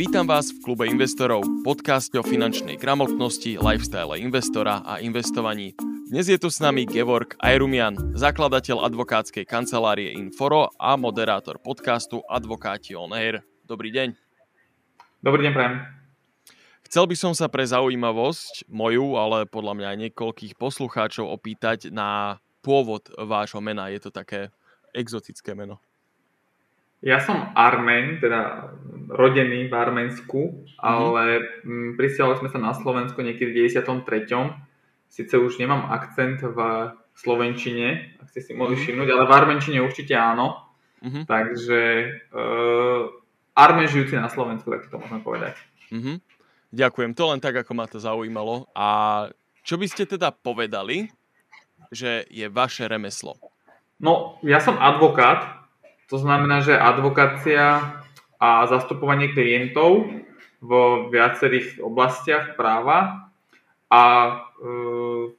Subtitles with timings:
[0.00, 5.76] Vítam vás v klube investorov, podcaste o finančnej gramotnosti, lifestyle investora a investovaní.
[6.08, 12.96] Dnes je tu s nami Gevorg Ajrumian, zakladateľ advokátskej kancelárie Inforo a moderátor podcastu Advokáti
[12.96, 13.44] on Air.
[13.68, 14.16] Dobrý deň.
[15.20, 15.74] Dobrý deň, prajem.
[16.88, 22.40] Chcel by som sa pre zaujímavosť moju, ale podľa mňa aj niekoľkých poslucháčov opýtať na
[22.64, 23.92] pôvod vášho mena.
[23.92, 24.48] Je to také
[24.96, 25.76] exotické meno.
[27.00, 28.72] Ja som Armen, teda
[29.10, 30.78] rodený v Arménsku, mm-hmm.
[30.78, 31.24] ale
[31.66, 34.06] m, prisiali sme sa na Slovensku niekedy v 93.
[35.10, 36.58] Sice už nemám akcent v
[37.18, 38.86] slovenčine, ak ste si mohli mm-hmm.
[38.86, 40.70] všimnúť, ale v armenčine určite áno.
[41.02, 41.24] Mm-hmm.
[41.26, 41.82] Takže
[42.30, 43.02] uh,
[43.56, 45.58] Armen žijúci na Slovensku, tak to môžeme povedať.
[45.90, 46.16] Mm-hmm.
[46.70, 48.70] Ďakujem, to len tak, ako ma to zaujímalo.
[48.78, 49.26] A
[49.66, 51.10] čo by ste teda povedali,
[51.90, 53.34] že je vaše remeslo?
[53.98, 55.66] No, ja som advokát,
[56.06, 57.99] to znamená, že advokácia
[58.40, 60.08] a zastupovanie klientov
[60.64, 63.28] vo viacerých oblastiach práva
[63.92, 64.32] a e,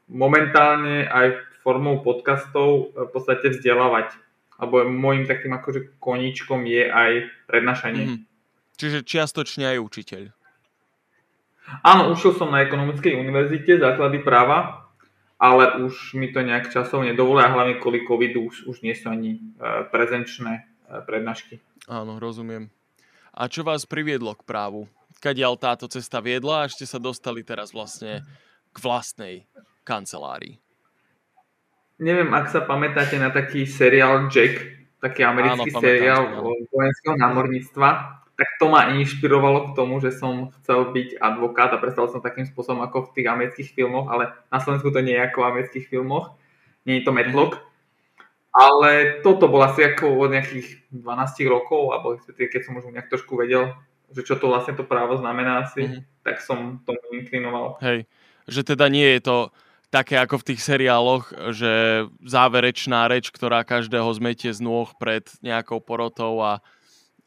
[0.06, 4.14] momentálne aj formou podcastov v podstate vzdelávať.
[4.62, 7.12] Alebo môjim takým akože koničkom je aj
[7.50, 8.04] prednášanie.
[8.06, 8.22] Mm-hmm.
[8.78, 10.22] Čiže čiastočne aj učiteľ.
[11.82, 14.90] Áno, učil som na ekonomickej univerzite základy práva,
[15.42, 19.10] ale už mi to nejak časov nedovolí a hlavne kvôli covidu už, už nie sú
[19.10, 20.62] ani e, prezenčné e,
[21.02, 21.58] prednášky.
[21.90, 22.70] Áno, rozumiem.
[23.32, 24.92] A čo vás priviedlo k právu?
[25.24, 28.28] Kadiaľ táto cesta viedla a ste sa dostali teraz vlastne
[28.72, 29.48] k vlastnej
[29.88, 30.60] kancelárii?
[32.02, 34.66] Neviem, ak sa pamätáte na taký seriál Jack,
[35.00, 36.24] taký americký Áno, seriál
[36.74, 37.90] vojenského námorníctva,
[38.34, 42.50] tak to ma inšpirovalo k tomu, že som chcel byť advokát a predstavil som takým
[42.50, 45.86] spôsobom ako v tých amerických filmoch, ale na Slovensku to nie je ako v amerických
[45.86, 46.34] filmoch,
[46.90, 47.62] nie je to Medlock.
[48.52, 53.40] Ale toto bolo asi ako od nejakých 12 rokov, alebo keď som už nejak trošku
[53.40, 53.72] vedel,
[54.12, 56.02] že čo to vlastne to právo znamená asi, mm-hmm.
[56.28, 57.80] tak som tomu inklinoval.
[57.80, 58.12] Hej,
[58.52, 59.38] že teda nie je to
[59.88, 65.80] také ako v tých seriáloch, že záverečná reč, ktorá každého zmetie z nôh pred nejakou
[65.80, 66.60] porotou a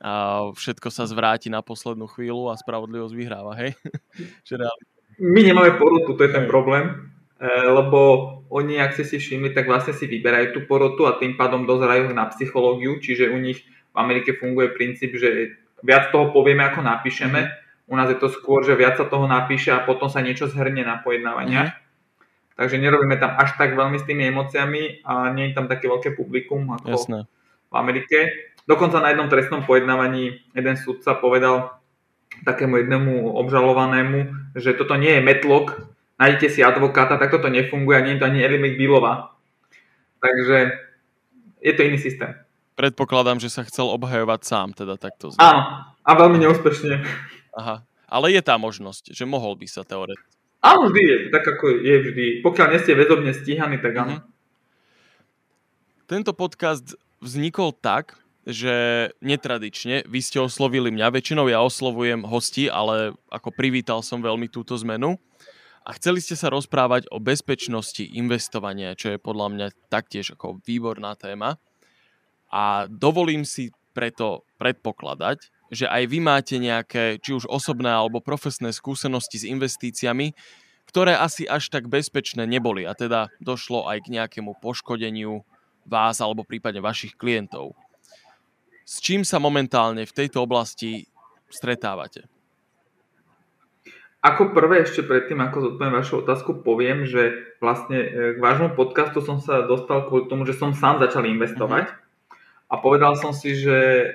[0.04, 3.72] a všetko sa zvráti na poslednú chvíľu a spravodlivosť vyhráva, hej?
[5.32, 6.90] My nemáme porotu, to je ten problém,
[7.38, 11.34] e, lebo oni, ak ste si všimli, tak vlastne si vyberajú tú porotu a tým
[11.34, 16.62] pádom dozerajú na psychológiu, čiže u nich v Amerike funguje princíp, že viac toho povieme,
[16.62, 17.40] ako napíšeme.
[17.42, 17.52] Mhm.
[17.84, 20.88] U nás je to skôr, že viac sa toho napíše a potom sa niečo zhrne
[20.88, 21.76] na pojednávaniach.
[21.76, 21.82] Mm.
[22.54, 26.16] Takže nerobíme tam až tak veľmi s tými emóciami a nie je tam také veľké
[26.16, 27.18] publikum ako Jasné.
[27.68, 28.18] v Amerike.
[28.64, 31.76] Dokonca na jednom trestnom pojednávaní jeden sudca povedal
[32.48, 35.92] takému jednému obžalovanému, že toto nie je metlok,
[36.24, 39.36] nájdete si advokáta, tak toto nefunguje a nie je to ani Eli McBealová.
[40.24, 40.56] Takže
[41.60, 42.32] je to iný systém.
[42.74, 45.30] Predpokladám, že sa chcel obhajovať sám, teda takto.
[45.30, 45.38] Zna.
[45.44, 45.60] Áno,
[46.00, 47.04] a veľmi neúspešne.
[47.60, 50.32] Aha, ale je tá možnosť, že mohol by sa teoreticky.
[50.64, 52.26] Áno, vždy je, tak ako je vždy.
[52.40, 54.16] Pokiaľ nie ste väzobne stíhaní, tak áno.
[54.16, 54.32] Uh-huh.
[56.08, 63.16] Tento podcast vznikol tak, že netradične, vy ste oslovili mňa, väčšinou ja oslovujem hosti, ale
[63.32, 65.16] ako privítal som veľmi túto zmenu.
[65.84, 71.12] A chceli ste sa rozprávať o bezpečnosti investovania, čo je podľa mňa taktiež ako výborná
[71.12, 71.60] téma.
[72.48, 78.72] A dovolím si preto predpokladať, že aj vy máte nejaké, či už osobné alebo profesné
[78.72, 80.32] skúsenosti s investíciami,
[80.88, 85.44] ktoré asi až tak bezpečné neboli a teda došlo aj k nejakému poškodeniu
[85.84, 87.76] vás alebo prípadne vašich klientov.
[88.84, 91.08] S čím sa momentálne v tejto oblasti
[91.48, 92.33] stretávate?
[94.24, 99.20] Ako prvé ešte predtým, ako zodpoviem vašu otázku, poviem, že vlastne e, k vášmu podcastu
[99.20, 102.72] som sa dostal kvôli tomu, že som sám začal investovať uh-huh.
[102.72, 104.06] a povedal som si, že e,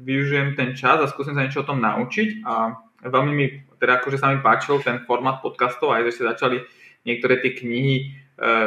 [0.00, 3.46] využijem ten čas a skúsim sa niečo o tom naučiť a veľmi mi,
[3.76, 6.56] teda akože sa mi páčil ten formát podcastov, aj že ste začali
[7.04, 8.04] niektoré tie knihy e,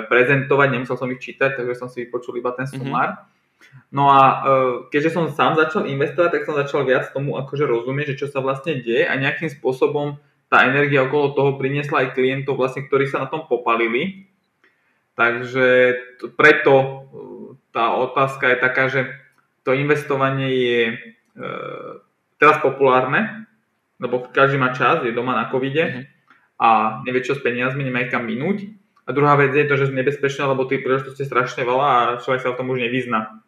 [0.05, 2.73] prezentovať, nemusel som ich čítať, takže som si vypočul iba ten mhm.
[2.77, 3.09] sumár.
[3.17, 3.29] Uh-huh.
[3.89, 4.35] No a e,
[4.94, 8.45] keďže som sám začal investovať, tak som začal viac tomu akože rozumieť, že čo sa
[8.45, 10.21] vlastne deje a nejakým spôsobom
[10.51, 14.27] tá energia okolo toho priniesla aj klientov, vlastne, ktorí sa na tom popalili.
[15.15, 15.95] Takže
[16.36, 16.88] preto e,
[17.71, 19.07] tá otázka je taká, že
[19.63, 20.95] to investovanie je e,
[22.36, 23.48] teraz populárne,
[24.03, 26.03] lebo každý má čas, je doma na covide mm-hmm.
[26.59, 28.68] a nevie čo s peniazmi, nemá kam minúť.
[29.07, 32.19] A druhá vec je to, že je nebezpečné, lebo tých príležitostí je strašne veľa a
[32.19, 33.39] človek sa v tom už nevyzná.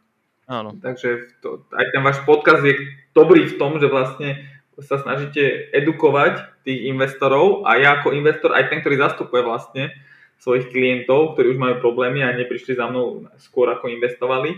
[0.48, 0.76] Áno.
[0.80, 2.80] Takže to, aj ten váš podcast je
[3.12, 4.44] dobrý v tom, že vlastne
[4.82, 9.94] sa snažíte edukovať tých investorov a ja ako investor, aj ten, ktorý zastupuje vlastne
[10.42, 14.58] svojich klientov, ktorí už majú problémy a neprišli za mnou skôr ako investovali,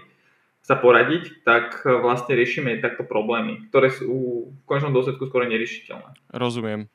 [0.65, 6.33] sa poradiť, tak vlastne riešime takto problémy, ktoré sú v končnom dôsledku skoro neriešiteľné.
[6.33, 6.89] Rozumiem.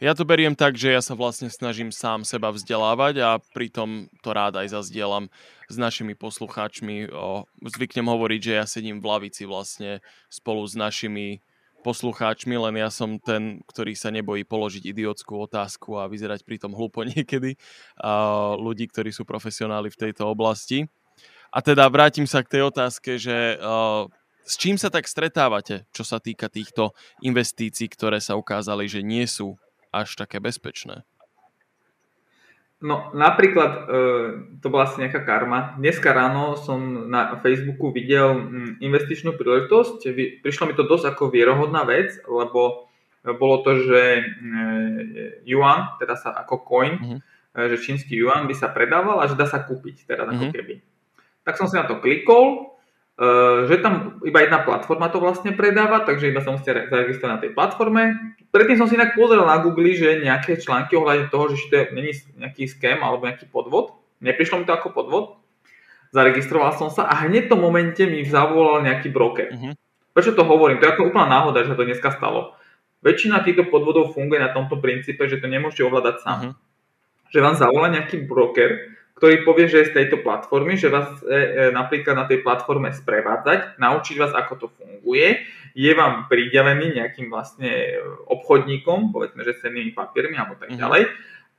[0.00, 4.32] Ja to beriem tak, že ja sa vlastne snažím sám seba vzdelávať a pritom to
[4.32, 5.28] rád aj zazdielam
[5.68, 7.12] s našimi poslucháčmi.
[7.12, 10.00] O, zvyknem hovoriť, že ja sedím v lavici vlastne
[10.32, 11.44] spolu s našimi
[11.80, 17.02] poslucháčmi, len ja som ten, ktorý sa nebojí položiť idiotskú otázku a vyzerať pritom hlúpo
[17.10, 17.56] niekedy
[17.98, 20.86] a ľudí, ktorí sú profesionáli v tejto oblasti.
[21.50, 24.06] A teda vrátim sa k tej otázke, že uh,
[24.46, 26.94] s čím sa tak stretávate, čo sa týka týchto
[27.26, 29.58] investícií, ktoré sa ukázali, že nie sú
[29.90, 31.02] až také bezpečné?
[32.80, 33.82] No napríklad, e,
[34.64, 35.76] to bola asi nejaká karma.
[35.76, 40.08] Dneska ráno som na Facebooku videl mm, investičnú príležitosť.
[40.40, 42.88] Prišlo mi to dosť ako vierohodná vec, lebo
[43.20, 44.22] bolo to, že e,
[45.44, 47.20] yuan, teda sa ako coin, uh-huh.
[47.68, 50.52] že čínsky yuan by sa predával a že dá sa kúpiť, teda ako mhm.
[50.56, 50.74] keby.
[51.44, 52.69] Tak som si na to klikol,
[53.68, 57.52] že tam iba jedna platforma to vlastne predáva, takže iba sa musíte zaregistrovať na tej
[57.52, 58.02] platforme.
[58.48, 61.84] Predtým som si inak pozrel na Google, že nejaké články ohľadne toho, že to je
[61.92, 64.00] není nejaký scam alebo nejaký podvod.
[64.24, 65.36] Neprišlo mi to ako podvod.
[66.16, 69.52] Zaregistroval som sa a hneď v tom momente mi zavolal nejaký broker.
[69.52, 69.76] Uh-huh.
[70.16, 70.80] Prečo to hovorím?
[70.80, 72.56] To je ako úplná náhoda, že to dneska stalo.
[73.04, 76.38] Väčšina týchto podvodov funguje na tomto princípe, že to nemôžete ovládať sám.
[76.40, 76.52] Uh-huh.
[77.30, 81.36] Že vám zavolá nejaký broker, ktorý povie, že je z tejto platformy, že vás e,
[81.36, 85.44] e, napríklad na tej platforme sprevádzať, naučiť vás, ako to funguje,
[85.76, 88.00] je vám pridelený nejakým vlastne
[88.32, 90.80] obchodníkom, povedzme, že cennými papiermi alebo tak mhm.
[90.80, 91.02] ďalej,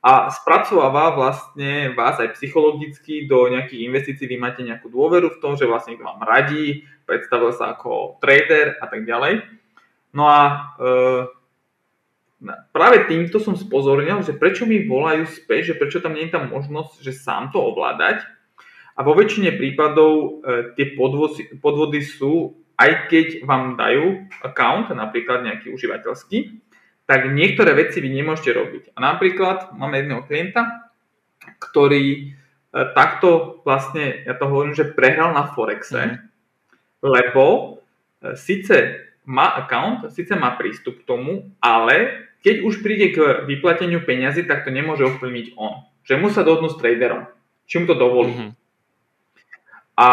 [0.02, 5.54] a spracováva vlastne vás aj psychologicky do nejakých investícií, vy máte nejakú dôveru v tom,
[5.54, 9.46] že vlastne vám radí, predstavil sa ako trader a tak ďalej.
[10.18, 10.50] No a e,
[12.74, 16.42] práve týmto som spozornil, že prečo mi volajú späť, že prečo tam nie je tá
[16.42, 18.26] možnosť, že sám to ovládať.
[18.98, 20.30] A vo väčšine prípadov e,
[20.76, 26.60] tie podvody, podvody sú, aj keď vám dajú account, napríklad nejaký užívateľský,
[27.06, 28.84] tak niektoré veci vy nemôžete robiť.
[28.96, 30.92] A napríklad máme jedného klienta,
[31.62, 32.20] ktorý e,
[32.94, 36.18] takto vlastne, ja to hovorím, že prehral na Forexe, mm.
[37.06, 37.60] lebo e,
[38.34, 44.50] síce má account, síce má prístup k tomu, ale keď už príde k vyplateniu peňazí,
[44.50, 45.86] tak to nemôže ovplyvniť on.
[46.02, 47.30] Že mu sa dohodnú s traderom,
[47.70, 48.34] či mu to dovolí.
[48.34, 48.52] Mm-hmm.
[50.02, 50.08] A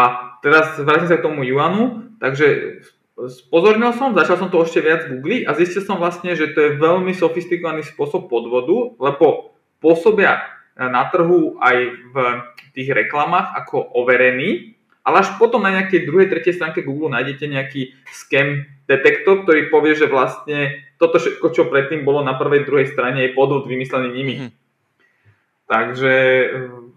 [0.45, 2.79] teraz vrátim sa k tomu Juanu, takže
[3.17, 6.79] spozornil som, začal som to ešte viac googliť a zistil som vlastne, že to je
[6.79, 10.45] veľmi sofistikovaný spôsob podvodu, lebo pôsobia
[10.79, 12.15] na trhu aj v
[12.71, 17.97] tých reklamách ako overený, ale až potom na nejakej druhej, tretej stránke Google nájdete nejaký
[18.07, 23.29] scam detektor, ktorý povie, že vlastne toto všetko, čo predtým bolo na prvej, druhej strane,
[23.29, 24.35] je podvod vymyslený nimi.
[24.41, 24.51] Mm.
[25.69, 26.49] Takže eh,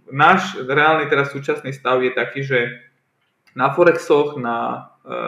[0.09, 2.59] náš reálny teraz súčasný stav je taký, že
[3.53, 4.57] na Forexoch, na
[5.05, 5.19] e,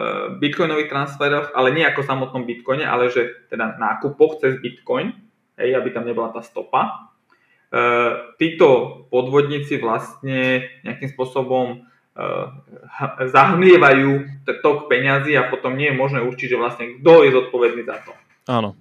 [0.41, 5.13] bitcoinových transferoch, ale nie ako samotnom bitcoine, ale že teda nákupoch cez bitcoin,
[5.61, 7.13] hej, aby tam nebola tá stopa.
[7.69, 7.77] E,
[8.41, 11.85] títo podvodníci vlastne nejakým spôsobom
[13.27, 14.11] zahmlievajú
[14.63, 18.11] tok peňazí a potom nie je možné určiť, že vlastne kto je zodpovedný za to.
[18.47, 18.79] Áno.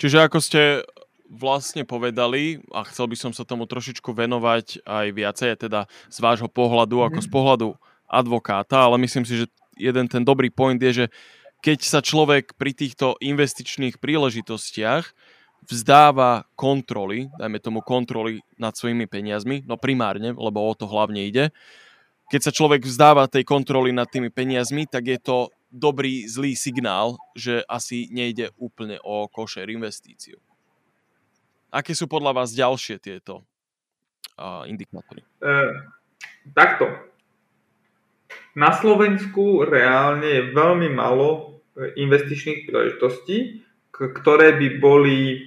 [0.00, 0.88] Čiže ako ste
[1.30, 6.50] vlastne povedali, a chcel by som sa tomu trošičku venovať aj viacej, teda z vášho
[6.50, 7.04] pohľadu, mm.
[7.12, 7.68] ako z pohľadu
[8.10, 9.46] advokáta, ale myslím si, že
[9.78, 11.12] jeden ten dobrý point je, že
[11.60, 15.04] keď sa človek pri týchto investičných príležitostiach
[15.68, 21.52] vzdáva kontroly, dajme tomu kontroly nad svojimi peniazmi, no primárne, lebo o to hlavne ide,
[22.30, 27.18] keď sa človek vzdáva tej kontroly nad tými peniazmi, tak je to dobrý, zlý signál,
[27.34, 30.38] že asi nejde úplne o košer investíciu.
[31.74, 33.42] Aké sú podľa vás ďalšie tieto
[34.38, 35.22] uh, indikátory?
[35.22, 35.56] E,
[36.50, 36.90] takto.
[38.58, 43.62] Na Slovensku reálne je veľmi malo e, investičných príležitostí,
[43.94, 45.38] ktoré by boli e,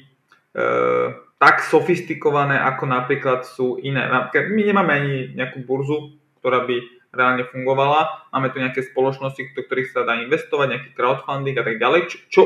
[1.36, 4.08] tak sofistikované, ako napríklad sú iné.
[4.08, 6.76] Napríklad my nemáme ani nejakú burzu, ktorá by
[7.16, 8.28] reálne fungovala.
[8.36, 12.18] Máme tu nejaké spoločnosti, do ktorých sa dá investovať, nejaký crowdfunding a tak ďalej, čo,
[12.28, 12.42] čo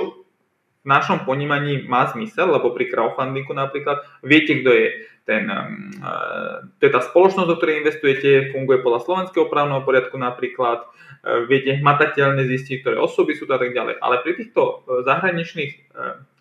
[0.84, 4.88] v našom ponímaní má zmysel, lebo pri crowdfundingu napríklad viete, kto je
[5.28, 10.88] ten, uh, to je tá spoločnosť, do ktorej investujete, funguje podľa slovenského právneho poriadku napríklad,
[10.88, 14.00] uh, viete hmatateľne zistiť, ktoré osoby sú to a tak ďalej.
[14.00, 15.92] Ale pri týchto uh, zahraničných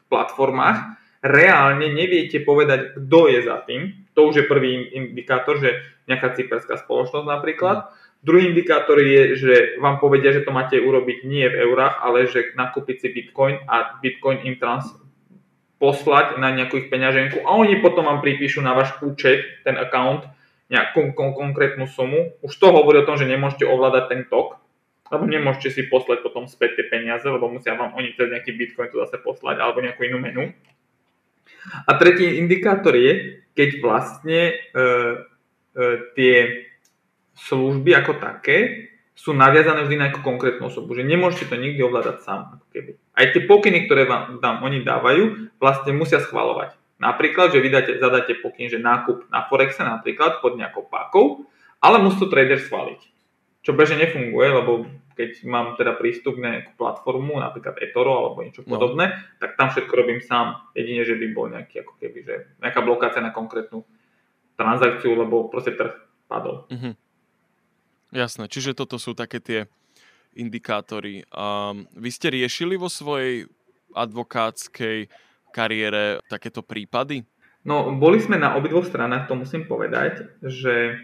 [0.07, 0.79] platformách
[1.27, 4.06] reálne neviete povedať, kto je za tým.
[4.17, 5.77] To už je prvý indikátor, že
[6.09, 7.77] nejaká cyperská spoločnosť napríklad.
[7.85, 7.89] Mm.
[8.25, 12.57] Druhý indikátor je, že vám povedia, že to máte urobiť nie v eurách, ale že
[12.57, 14.89] nakúpiť si bitcoin a bitcoin im trans
[15.77, 20.25] poslať na nejakú ich peňaženku a oni potom vám pripíšu na váš účet, ten account,
[20.73, 22.35] nejakú kon- konkrétnu sumu.
[22.41, 24.59] Už to hovorí o tom, že nemôžete ovládať ten tok.
[25.07, 28.91] lebo nemôžete si poslať potom späť tie peniaze, lebo musia vám oni cez nejaký bitcoin
[28.91, 30.51] to zase poslať alebo nejakú inú menu.
[31.87, 34.89] A tretí indikátor je, keď vlastne e, e,
[36.13, 36.35] tie
[37.35, 42.21] služby ako také sú naviazané vždy na nejakú konkrétnu osobu, že nemôžete to nikdy ovládať
[42.21, 42.61] sám.
[42.61, 42.91] Ako keby.
[43.17, 46.77] Aj tie pokyny, ktoré vám tam oni dávajú, vlastne musia schvalovať.
[47.01, 51.49] Napríklad, že vydáte, zadáte pokyn, že nákup na Forexe napríklad pod nejakou pákou,
[51.81, 53.01] ale musí to trader schváliť.
[53.65, 54.85] Čo bežne nefunguje, lebo
[55.17, 58.77] keď mám teda prístup na nejakú platformu, napríklad eToro alebo niečo no.
[58.77, 60.61] podobné, tak tam všetko robím sám.
[60.77, 63.89] Jedine, že by bol nejaký, ako keby, že nejaká blokácia na konkrétnu
[64.61, 65.97] transakciu, lebo proste trh
[66.29, 66.69] padol.
[66.69, 66.95] Mm-hmm.
[68.13, 69.61] Jasné, čiže toto sú také tie
[70.37, 71.25] indikátory.
[71.33, 73.49] Um, vy ste riešili vo svojej
[73.97, 75.09] advokátskej
[75.51, 77.25] kariére takéto prípady?
[77.67, 81.01] No, boli sme na obidvoch stranách, to musím povedať, že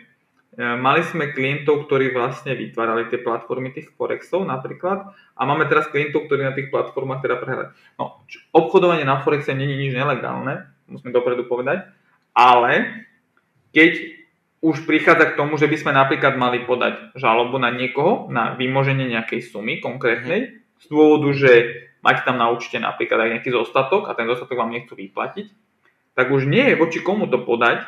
[0.59, 6.29] mali sme klientov, ktorí vlastne vytvárali tie platformy tých Forexov napríklad a máme teraz klientov,
[6.29, 7.73] ktorí na tých platformách teda prehrali.
[7.97, 8.21] No,
[8.53, 11.89] obchodovanie na Forexe je nič nelegálne, musíme dopredu povedať,
[12.37, 13.05] ale
[13.73, 14.21] keď
[14.63, 19.09] už prichádza k tomu, že by sme napríklad mali podať žalobu na niekoho, na vymoženie
[19.09, 21.51] nejakej sumy konkrétnej, z dôvodu, že
[22.05, 25.47] máte tam na účte napríklad aj nejaký zostatok a ten zostatok vám nechcú vyplatiť,
[26.13, 27.83] tak už nie je voči komu to podať,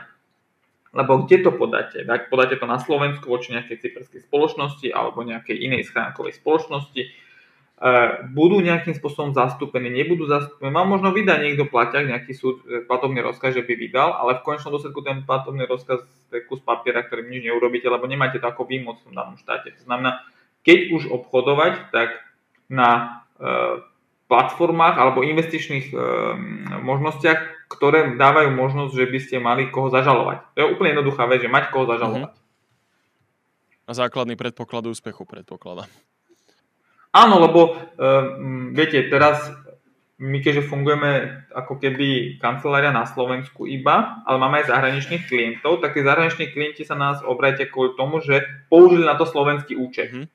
[0.95, 2.07] lebo kde to podáte?
[2.31, 7.03] Podáte to na Slovensku voči nejakej cyperskej spoločnosti alebo nejakej inej schránkovej spoločnosti,
[7.75, 7.91] E,
[8.31, 10.71] budú nejakým spôsobom zastúpení, nebudú zastúpení.
[10.71, 14.47] Mám možno vydať niekto plaťak, nejaký súd, e, platobný rozkaz, že by vydal, ale v
[14.47, 18.63] konečnom dôsledku ten platobný rozkaz je kus papiera, ktorým nič neurobíte, lebo nemáte to ako
[18.71, 19.75] výmoc v danom štáte.
[19.75, 20.23] To znamená,
[20.63, 22.23] keď už obchodovať, tak
[22.71, 23.83] na e,
[24.31, 25.93] platformách alebo investičných
[26.81, 30.45] možnostiach, ktoré dávajú možnosť, že by ste mali koho zažalovať.
[30.55, 32.33] To je úplne jednoduchá vec, že mať koho zažalovať.
[33.85, 35.85] A základný predpoklad úspechu predpokladá.
[37.15, 39.53] Áno, lebo um, viete, teraz
[40.19, 45.99] my keďže fungujeme ako keby kancelária na Slovensku iba, ale máme aj zahraničných klientov, tak
[45.99, 50.15] tí zahraniční klienti sa nás obratia kvôli tomu, že použili na to slovenský účet.
[50.15, 50.27] Mm.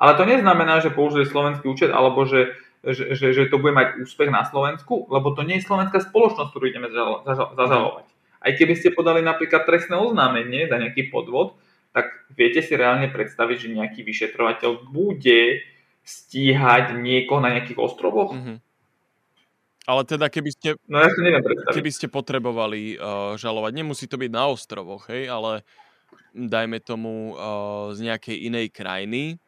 [0.00, 4.00] Ale to neznamená, že použili slovenský účet, alebo že, že, že, že to bude mať
[4.00, 8.06] úspech na Slovensku, lebo to nie je slovenská spoločnosť, ktorú ideme zažalovať.
[8.40, 11.60] Aj keby ste podali napríklad trestné oznámenie za nejaký podvod,
[11.92, 15.60] tak viete si reálne predstaviť, že nejaký vyšetrovateľ bude
[16.00, 18.32] stíhať niekoho na nejakých ostrovoch?
[18.32, 18.56] Mm-hmm.
[19.84, 24.16] Ale teda keby ste, no, ja si neviem keby ste potrebovali uh, žalovať, nemusí to
[24.16, 25.66] byť na ostrovoch, hej, ale
[26.30, 29.42] dajme tomu uh, z nejakej inej krajiny,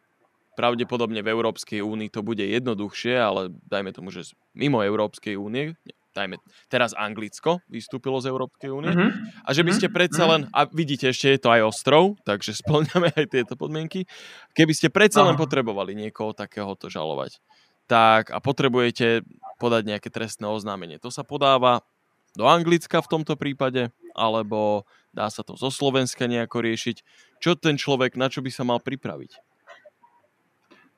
[0.55, 5.77] pravdepodobne v Európskej únii to bude jednoduchšie, ale dajme tomu, že mimo Európskej únie,
[6.13, 6.37] dajme,
[6.69, 9.49] teraz Anglicko vystúpilo z Európskej únie mm-hmm.
[9.49, 9.95] a že by ste mhm.
[9.97, 14.05] predsa len, a vidíte, ešte je to aj ostrov, takže splňame aj tieto podmienky,
[14.53, 17.41] keby ste predsa len potrebovali niekoho takéhoto žalovať,
[17.89, 19.25] tak a potrebujete
[19.57, 21.01] podať nejaké trestné oznámenie.
[21.01, 21.81] To sa podáva
[22.33, 26.97] do Anglicka v tomto prípade, alebo dá sa to zo Slovenska nejako riešiť.
[27.41, 29.52] Čo ten človek, na čo by sa mal pripraviť?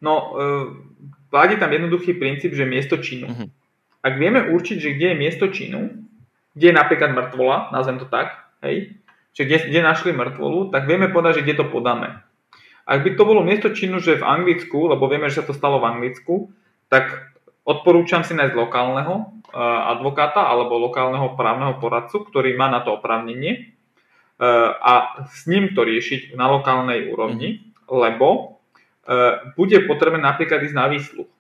[0.04, 0.44] No, e,
[1.32, 3.32] vládi tam jednoduchý princíp, že miesto činu.
[3.32, 3.48] Uh-huh
[4.04, 6.04] ak vieme určiť, že kde je miesto činu,
[6.52, 9.00] kde je napríklad mŕtvola, nazvem to tak, hej,
[9.32, 12.20] že kde, kde našli mŕtvolu, tak vieme povedať, že kde to podáme.
[12.84, 15.80] Ak by to bolo miesto činu, že v Anglicku, lebo vieme, že sa to stalo
[15.80, 16.52] v Anglicku,
[16.92, 17.32] tak
[17.64, 23.72] odporúčam si nájsť lokálneho uh, advokáta alebo lokálneho právneho poradcu, ktorý má na to oprávnenie
[24.36, 27.88] uh, a s ním to riešiť na lokálnej úrovni, mm.
[27.88, 28.53] lebo
[29.54, 31.30] bude potrebné napríklad ísť na výsluch.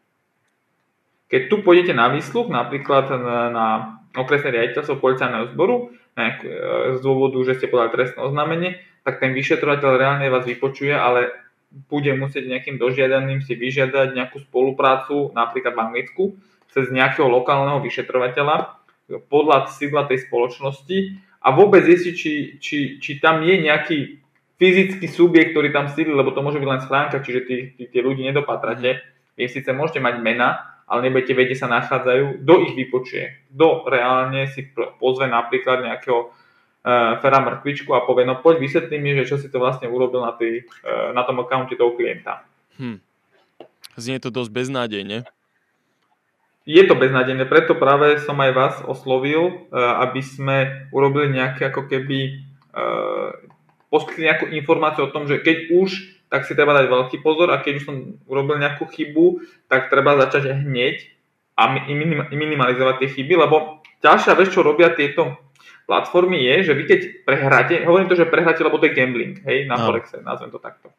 [1.28, 3.08] Keď tu pôjdete na výsluch, napríklad
[3.50, 3.68] na,
[4.14, 6.30] okresné riaditeľstvo policajného zboru, e,
[6.94, 11.34] z dôvodu, že ste podali trestné oznámenie, tak ten vyšetrovateľ reálne vás vypočuje, ale
[11.90, 16.24] bude musieť nejakým dožiadaným si vyžiadať nejakú spoluprácu, napríklad v Anglicku,
[16.70, 18.78] cez nejakého lokálneho vyšetrovateľa
[19.28, 24.23] podľa sídla tej spoločnosti a vôbec zistiť, či, či, či tam je nejaký
[24.58, 27.98] fyzický subjekt, ktorý tam sídli, lebo to môže byť len schránka, čiže tí, tí, tí
[27.98, 29.02] ľudí nedopatrate.
[29.34, 33.24] Vy síce môžete mať mena, ale nebudete vedieť, sa nachádzajú, kto ich vypočuje.
[33.50, 34.68] Kto reálne si
[35.00, 39.50] pozve napríklad nejakého uh, Fera Mrkvičku a povie, no poď vysvetli mi, že čo si
[39.50, 42.46] to vlastne urobil na, tý, uh, na tom accounte toho klienta.
[42.78, 43.00] Hm.
[43.98, 45.26] Znie to dosť beznádejne.
[46.64, 51.90] Je to beznádejné, preto práve som aj vás oslovil, uh, aby sme urobili nejaké ako
[51.90, 53.32] keby uh,
[53.94, 57.62] poskytli nejakú informáciu o tom, že keď už tak si treba dať veľký pozor a
[57.62, 57.96] keď už som
[58.26, 59.38] urobil nejakú chybu,
[59.70, 61.06] tak treba začať hneď
[61.54, 61.70] a
[62.34, 65.38] minimalizovať tie chyby, lebo ďalšia vec, čo robia tieto
[65.86, 69.70] platformy je, že vy keď prehráte, hovorím to, že prehráte, lebo to je gambling, hej,
[69.70, 69.86] na no.
[69.86, 70.90] Forexe, nazvem to takto.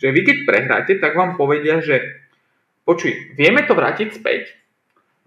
[0.00, 2.00] Že vy keď prehráte, tak vám povedia, že
[2.88, 4.56] počuj, vieme to vrátiť späť,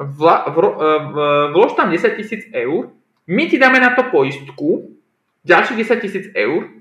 [0.01, 1.15] vla, v, v,
[1.53, 2.89] vlož tam 10 tisíc eur,
[3.29, 4.97] my ti dáme na to poistku,
[5.45, 6.80] ďalších 10 tisíc eur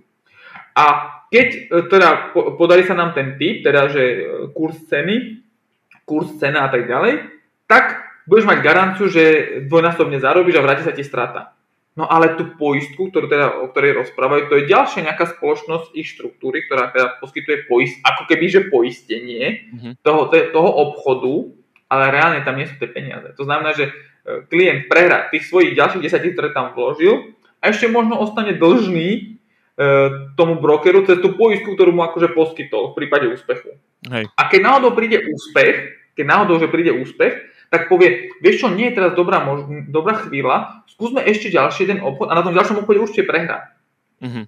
[0.75, 0.85] a
[1.31, 4.19] keď e, teda podarí sa nám ten typ, teda že e,
[4.51, 5.43] kurz ceny,
[6.03, 7.31] kurz cena a tak ďalej,
[7.71, 9.25] tak budeš mať garanciu, že
[9.71, 11.55] dvojnásobne zarobíš a vráti sa ti strata.
[11.99, 16.07] No ale tú poistku, ktorú teda, o ktorej rozprávajú, to je ďalšia nejaká spoločnosť ich
[16.15, 19.93] štruktúry, ktorá teda poskytuje poist, ako keby, že poistenie mm-hmm.
[20.07, 21.51] toho, toho obchodu,
[21.91, 23.35] ale reálne tam nie sú tie peniaze.
[23.35, 23.93] To znamená, že e,
[24.47, 29.40] klient prehrá tých svojich ďalších 10 ktoré tam vložil a ešte možno ostane dlžný
[30.37, 33.81] tomu brokeru cez tú poistku, ktorú mu akože poskytol v prípade úspechu.
[34.13, 34.29] Hej.
[34.37, 38.91] A keď náhodou príde úspech, keď náhodou, že príde úspech, tak povie, vieš čo, nie
[38.91, 42.83] je teraz dobrá, mož- dobrá chvíľa, skúsme ešte ďalší jeden obchod a na tom ďalšom
[42.83, 43.73] obchode určite prehrá.
[44.21, 44.45] Mm-hmm.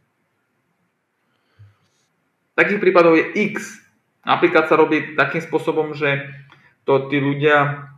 [2.53, 3.25] Takých prípadov je
[3.55, 3.81] X.
[4.27, 6.29] Napríklad sa robí takým spôsobom, že
[6.85, 7.89] to tí ľudia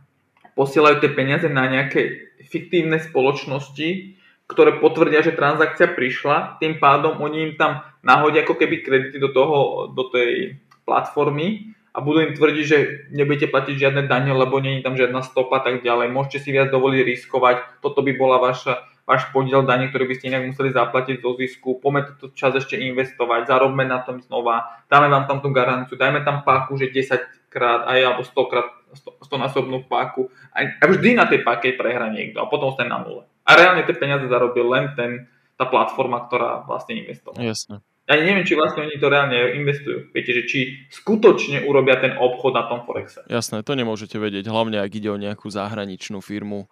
[0.55, 4.14] posielajú tie peniaze na nejaké fiktívne spoločnosti,
[4.45, 9.33] ktoré potvrdia, že transakcia prišla, tým pádom oni im tam nahodia ako keby kredity do,
[9.33, 12.77] toho, do tej platformy a budú im tvrdiť, že
[13.09, 16.13] nebudete platiť žiadne dane, lebo nie je tam žiadna stopa tak ďalej.
[16.13, 20.29] Môžete si viac dovoliť riskovať, toto by bola vaša, váš podiel dane, ktorý by ste
[20.29, 25.09] inak museli zaplatiť zo zisku, poďme toto čas ešte investovať, zarobme na tom znova, dáme
[25.09, 29.31] vám tam tú garanciu, dajme tam páku, že 10 krát aj alebo 100 krát 100
[29.31, 33.23] násobnú páku a vždy na tej páke prehra niekto a potom ste na nule.
[33.45, 37.45] A reálne tie peniaze zarobil len ten, tá platforma, ktorá vlastne investovala.
[37.45, 37.85] Jasne.
[38.05, 40.13] Ja neviem, či vlastne oni to reálne investujú.
[40.13, 40.59] Viete, že či
[40.93, 43.25] skutočne urobia ten obchod na tom Forexe.
[43.25, 44.45] Jasné, to nemôžete vedieť.
[44.45, 46.69] Hlavne, ak ide o nejakú zahraničnú firmu,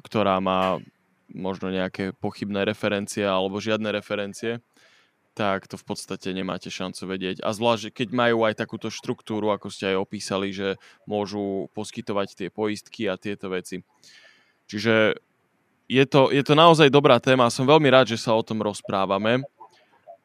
[0.00, 0.80] ktorá má
[1.28, 4.64] možno nejaké pochybné referencie alebo žiadne referencie,
[5.32, 7.40] tak to v podstate nemáte šancu vedieť.
[7.40, 10.76] A zvlášť, keď majú aj takúto štruktúru, ako ste aj opísali, že
[11.08, 13.80] môžu poskytovať tie poistky a tieto veci.
[14.68, 15.16] Čiže
[15.92, 17.52] je to, je to naozaj dobrá téma.
[17.52, 19.44] Som veľmi rád, že sa o tom rozprávame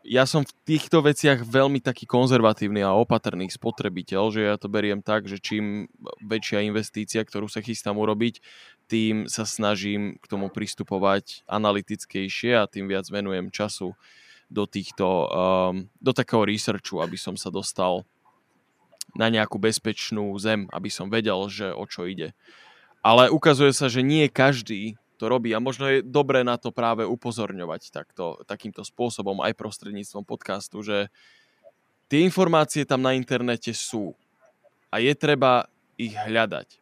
[0.08, 5.04] ja som v týchto veciach veľmi taký konzervatívny a opatrný spotrebiteľ, že ja to beriem
[5.04, 5.92] tak, že čím
[6.24, 8.40] väčšia investícia, ktorú sa chystám urobiť,
[8.88, 14.00] tým sa snažím k tomu pristupovať analytickejšie a tým viac venujem času
[14.48, 18.08] do týchto, um, do takého researchu, aby som sa dostal
[19.12, 22.32] na nejakú bezpečnú zem, aby som vedel, že o čo ide.
[23.04, 27.02] Ale ukazuje sa, že nie každý to robí a možno je dobré na to práve
[27.04, 31.10] upozorňovať takto, takýmto spôsobom aj prostredníctvom podcastu, že
[32.08, 34.14] tie informácie tam na internete sú
[34.94, 36.80] a je treba ich hľadať.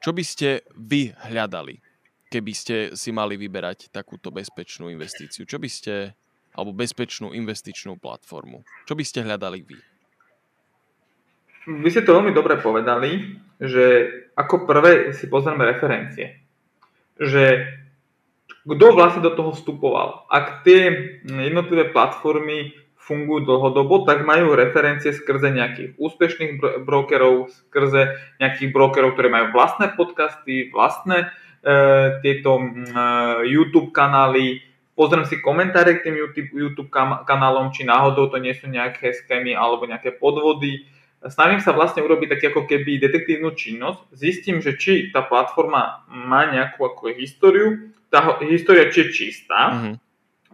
[0.00, 1.78] Čo by ste vy hľadali,
[2.32, 5.44] keby ste si mali vyberať takúto bezpečnú investíciu?
[5.44, 6.16] Čo by ste,
[6.56, 8.64] alebo bezpečnú investičnú platformu?
[8.88, 9.78] Čo by ste hľadali vy?
[11.68, 16.47] Vy ste to veľmi dobre povedali, že ako prvé si pozrieme referencie
[17.18, 17.66] že
[18.68, 20.28] kto vlastne do toho vstupoval.
[20.28, 28.68] Ak tie jednotlivé platformy fungujú dlhodobo, tak majú referencie skrze nejakých úspešných brokerov, skrze nejakých
[28.68, 31.26] brokerov, ktorí majú vlastné podcasty, vlastné e,
[32.20, 32.64] tieto e,
[33.48, 34.60] YouTube kanály.
[34.92, 36.90] Pozriem si komentáre k tým YouTube, YouTube
[37.24, 40.84] kanálom, či náhodou to nie sú nejaké skémy alebo nejaké podvody
[41.26, 46.46] snažím sa vlastne urobiť tak ako keby detektívnu činnosť, zistím, že či tá platforma má
[46.46, 49.60] nejakú ako históriu, tá história či je čistá.
[49.74, 49.94] Mm-hmm.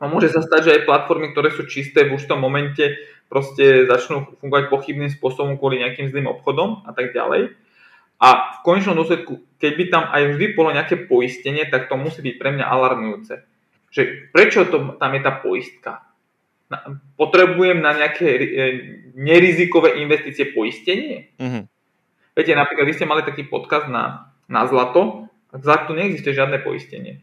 [0.01, 2.99] A môže sa stať, že aj platformy, ktoré sú čisté v už tom momente
[3.31, 7.55] proste začnú fungovať pochybným spôsobom kvôli nejakým zlým obchodom a tak ďalej.
[8.19, 12.25] A v konečnom dôsledku, keď by tam aj vždy bolo nejaké poistenie, tak to musí
[12.25, 13.43] byť pre mňa alarmujúce.
[13.95, 14.03] Že
[14.35, 16.14] prečo to, tam je tá poistka?
[17.21, 18.47] Potrebujem na nejaké e,
[19.15, 21.31] nerizikové investície poistenie?
[21.39, 21.65] Mm-hmm.
[22.35, 26.59] Viete, napríklad vy ste mali taký podkaz na, na zlato, a k zlatu neexistuje žiadne
[26.67, 27.23] poistenie.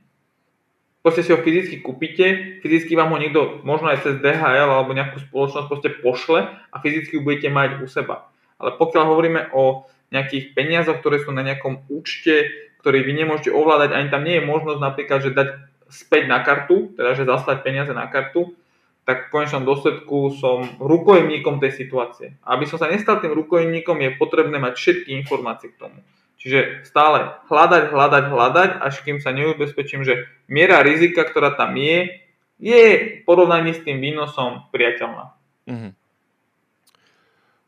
[1.04, 5.20] Proste si ho fyzicky kúpite, fyzicky vám ho niekto, možno aj cez DHL alebo nejakú
[5.20, 8.32] spoločnosť proste pošle a fyzicky ho budete mať u seba.
[8.62, 12.48] Ale pokiaľ hovoríme o nejakých peniazoch, ktoré sú na nejakom účte,
[12.86, 15.50] ktorý vy nemôžete ovládať, ani tam nie je možnosť napríklad, že dať
[15.90, 18.54] späť na kartu, teda že zaslať peniaze na kartu,
[19.02, 22.38] tak v konečnom dôsledku som rukojemníkom tej situácie.
[22.46, 26.00] A aby som sa nestal tým rukojemníkom, je potrebné mať všetky informácie k tomu.
[26.42, 32.18] Čiže stále hľadať, hľadať, hľadať, až kým sa neubezpečím, že miera rizika, ktorá tam je,
[32.62, 35.34] je v porovnaní s tým výnosom priateľná.
[35.70, 35.92] Mm-hmm.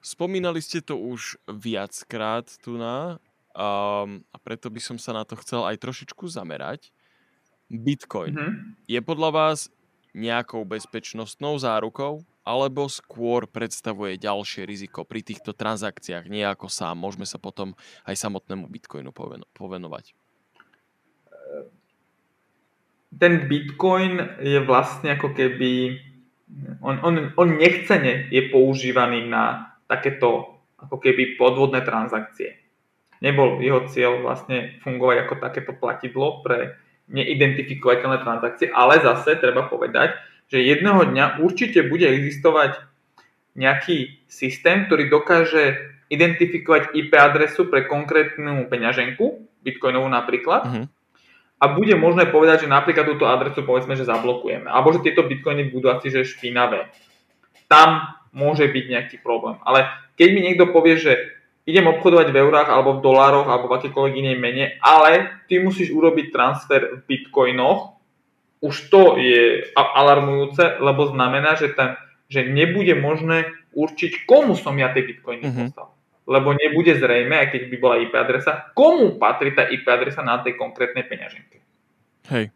[0.01, 3.21] Spomínali ste to už viackrát tu na
[3.53, 6.93] um, a preto by som sa na to chcel aj trošičku zamerať.
[7.69, 8.33] Bitcoin.
[8.33, 8.89] Mm-hmm.
[8.89, 9.59] Je podľa vás
[10.13, 16.99] nejakou bezpečnostnou zárukou alebo skôr predstavuje ďalšie riziko pri týchto transakciách, nie ako sám.
[16.99, 17.73] Môžeme sa potom
[18.03, 19.15] aj samotnému Bitcoinu
[19.55, 20.11] povenovať.
[23.13, 26.01] Ten Bitcoin je vlastne ako keby...
[26.85, 32.59] On, on, on nechcene je používaný na takéto ako keby podvodné transakcie.
[33.23, 36.75] Nebol jeho cieľ vlastne fungovať ako takéto platidlo pre
[37.13, 40.17] neidentifikovateľné transakcie, ale zase treba povedať,
[40.49, 42.81] že jedného dňa určite bude existovať
[43.53, 50.85] nejaký systém, ktorý dokáže identifikovať IP adresu pre konkrétnu peňaženku, bitcoinovú napríklad, uh-huh.
[51.61, 55.69] a bude možné povedať, že napríklad túto adresu povedzme, že zablokujeme, alebo že tieto bitcoiny
[55.69, 56.89] budú asi že špinavé.
[57.69, 59.57] Tam môže byť nejaký problém.
[59.65, 61.32] Ale keď mi niekto povie, že
[61.63, 65.95] idem obchodovať v eurách alebo v dolároch alebo v akékoľvek inej mene, ale ty musíš
[65.95, 67.95] urobiť transfer v bitcoinoch,
[68.63, 71.99] už to je alarmujúce, lebo znamená, že, ten,
[72.31, 75.67] že nebude možné určiť, komu som ja tie bitcoiny mm-hmm.
[75.71, 75.91] poslal.
[76.23, 80.39] Lebo nebude zrejme, aj keď by bola IP adresa, komu patrí tá IP adresa na
[80.39, 81.59] tej konkrétnej peňaženke.
[82.31, 82.55] Hej.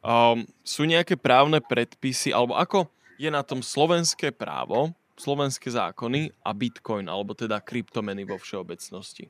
[0.00, 2.88] Um, sú nejaké právne predpisy, alebo ako
[3.20, 9.28] je na tom slovenské právo, slovenské zákony a bitcoin, alebo teda kryptomeny vo všeobecnosti?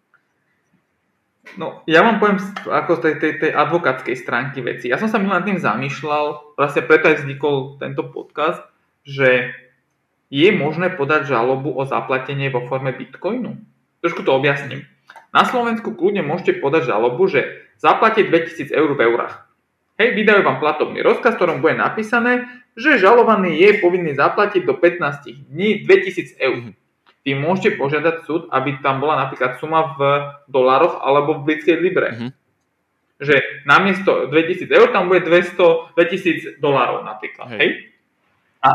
[1.58, 4.92] No, ja vám poviem ako z tej, tej, tej advokátskej stránky veci.
[4.92, 8.62] Ja som sa nad tým zamýšľal, vlastne preto aj vznikol tento podcast,
[9.02, 9.50] že
[10.30, 13.58] je možné podať žalobu o zaplatenie vo forme bitcoinu.
[14.04, 14.86] Trošku to objasním.
[15.34, 19.50] Na Slovensku kľudne môžete podať žalobu, že zaplatíte 2000 eur v eurách.
[19.98, 25.50] Hej, vydajú vám platobný rozkaz, ktorom bude napísané, že žalovaný je povinný zaplatiť do 15
[25.50, 26.58] dní 2000 eur.
[26.60, 26.80] Mm-hmm
[27.20, 30.00] vy môžete požiadať súd, aby tam bola napríklad suma v
[30.48, 32.08] dolároch alebo v britskej libre.
[32.16, 32.30] Mm-hmm.
[33.20, 33.36] Že
[33.68, 37.52] namiesto 2000 eur tam bude 200, 2000 dolárov napríklad.
[37.52, 37.58] Hej.
[37.60, 37.70] Hej?
[38.64, 38.70] A,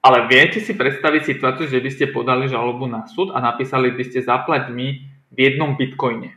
[0.00, 4.04] ale viete si predstaviť situáciu, že by ste podali žalobu na súd a napísali by
[4.08, 6.32] ste zaplať mi v jednom bitcoine.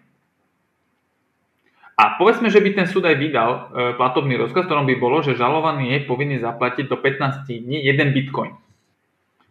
[1.97, 3.59] A povedzme, že by ten súd aj vydal e,
[3.97, 8.53] platobný rozkaz, ktorom by bolo, že žalovaný je povinný zaplatiť do 15 dní jeden bitcoin.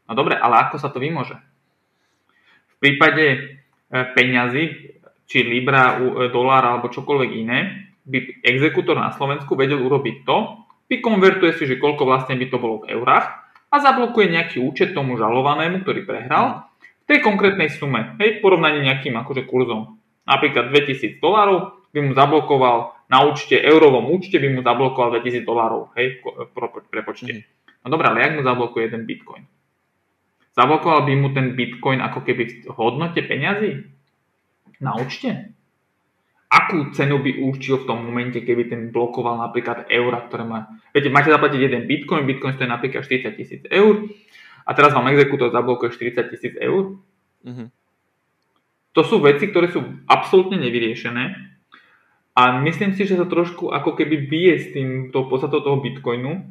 [0.06, 1.34] No dobre, ale ako sa to vymože?
[2.70, 3.38] V prípade e,
[3.90, 4.94] peňazí,
[5.26, 11.58] či libra, e, dolár alebo čokoľvek iné, by exekútor na Slovensku vedel urobiť to, vykonvertuje
[11.58, 13.26] si, že koľko vlastne by to bolo v eurách
[13.74, 16.70] a zablokuje nejaký účet tomu žalovanému, ktorý prehral,
[17.02, 19.98] v tej konkrétnej sume, hej, porovnaní nejakým akože kurzom.
[20.26, 25.96] Napríklad 2000 dolárov by mu zablokoval na účte, eurovom účte by mu zablokoval 2000 dolárov,
[25.96, 26.20] hej,
[26.92, 27.32] prepočte.
[27.32, 27.42] Mhm.
[27.88, 29.48] No dobré, ale jak mu zablokuje jeden bitcoin?
[30.52, 33.88] Zablokoval by mu ten bitcoin ako keby v hodnote peňazí
[34.84, 35.56] na účte?
[36.46, 40.68] Akú cenu by určil v tom momente, keby ten blokoval napríklad eura, ktoré má...
[40.94, 44.08] Viete, máte zaplatiť jeden bitcoin, bitcoin stojí napríklad 40 tisíc eur
[44.66, 46.98] a teraz vám exekútor zablokuje 40 tisíc eur.
[47.44, 47.68] Mm-hmm.
[48.96, 51.55] To sú veci, ktoré sú absolútne nevyriešené
[52.36, 56.44] a myslím si, že to trošku ako keby bije s tým tou podstatou toho bitcoinu,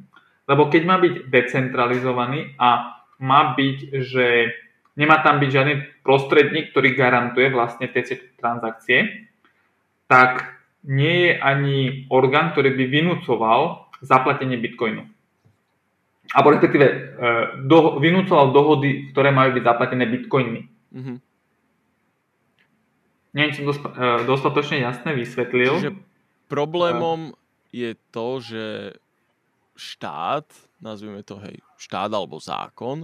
[0.50, 4.50] lebo keď má byť decentralizovaný a má byť, že
[4.98, 8.02] nemá tam byť žiadny prostredník, ktorý garantuje vlastne tie
[8.42, 9.30] transakcie,
[10.10, 11.78] tak nie je ani
[12.10, 15.06] orgán, ktorý by vynúcoval zaplatenie bitcoinu.
[16.34, 16.98] Alebo respektíve e,
[17.70, 20.62] do, vynúcoval dohody, ktoré majú byť zaplatené bitcoinmi.
[20.94, 21.16] Mm-hmm.
[23.36, 25.76] Neviem, som dosp- e, dostatočne jasne vysvetlil.
[25.76, 25.92] Čiže
[26.48, 27.36] problémom
[27.76, 28.66] je to, že
[29.76, 30.48] štát,
[30.80, 33.04] nazvime to hej, štát alebo zákon,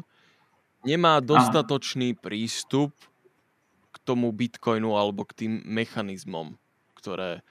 [0.88, 2.20] nemá dostatočný Aha.
[2.24, 2.96] prístup
[3.92, 6.56] k tomu bitcoinu alebo k tým mechanizmom,
[6.96, 7.44] ktoré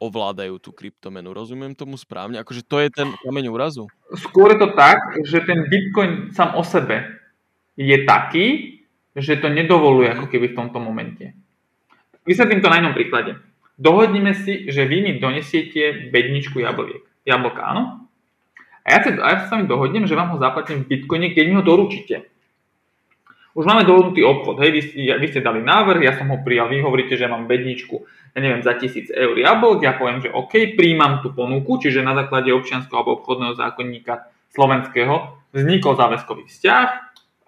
[0.00, 1.34] ovládajú tú kryptomenu.
[1.34, 2.40] Rozumiem tomu správne?
[2.40, 3.84] Akože to je ten kameň úrazu?
[4.16, 7.04] Skôr je to tak, že ten bitcoin sám o sebe
[7.76, 8.80] je taký,
[9.12, 11.36] že to nedovoluje ako keby v tomto momente.
[12.24, 13.40] Vysvetlím to na jednom príklade.
[13.80, 17.00] Dohodnime si, že vy mi donesiete bedničku jablík.
[17.24, 18.04] Jablka, áno?
[18.84, 21.54] A ja, sa, ja sa mi dohodnem, že vám ho zaplatím v bitcoine, keď mi
[21.56, 22.28] ho doručíte.
[23.50, 24.80] Už máme dohodnutý obchod, hej, vy,
[25.10, 28.62] vy ste dali návrh, ja som ho prijal, vy hovoríte, že mám bedničku, ja neviem,
[28.62, 33.02] za tisíc eur jablk, ja poviem, že OK, príjmam tú ponuku, čiže na základe občianského
[33.02, 36.88] alebo obchodného zákonníka slovenského vznikol záväzkový vzťah,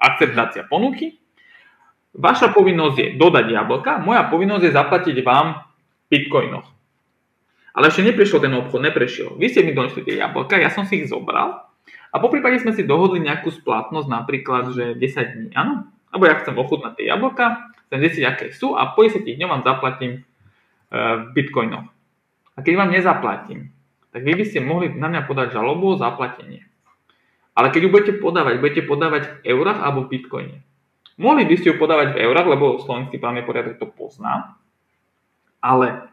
[0.02, 1.21] akceptácia ponuky.
[2.12, 6.68] Vaša povinnosť je dodať jablka, moja povinnosť je zaplatiť vám v bitcoinoch.
[7.72, 9.33] Ale ešte neprišiel ten obchod, neprešiel.
[9.40, 11.72] Vy ste mi donesli tie jablka, ja som si ich zobral
[12.12, 15.88] a po prípade sme si dohodli nejakú splatnosť, napríklad, že 10 dní, áno?
[16.12, 19.64] Alebo ja chcem ochutnať tie jablka, chcem zistiť, aké sú a po 10 dňoch vám
[19.64, 21.88] zaplatím uh, bitcoinov.
[22.53, 23.72] A keď vám nezaplatím,
[24.12, 26.68] tak vy by ste mohli na mňa podať žalobu o zaplatenie.
[27.57, 30.57] Ale keď ju budete podávať, budete podávať v eurách alebo v bitcoine.
[31.20, 34.57] Mohli by ste ju podávať v eurách, lebo slovenský právny poriadok to pozná,
[35.61, 36.09] ale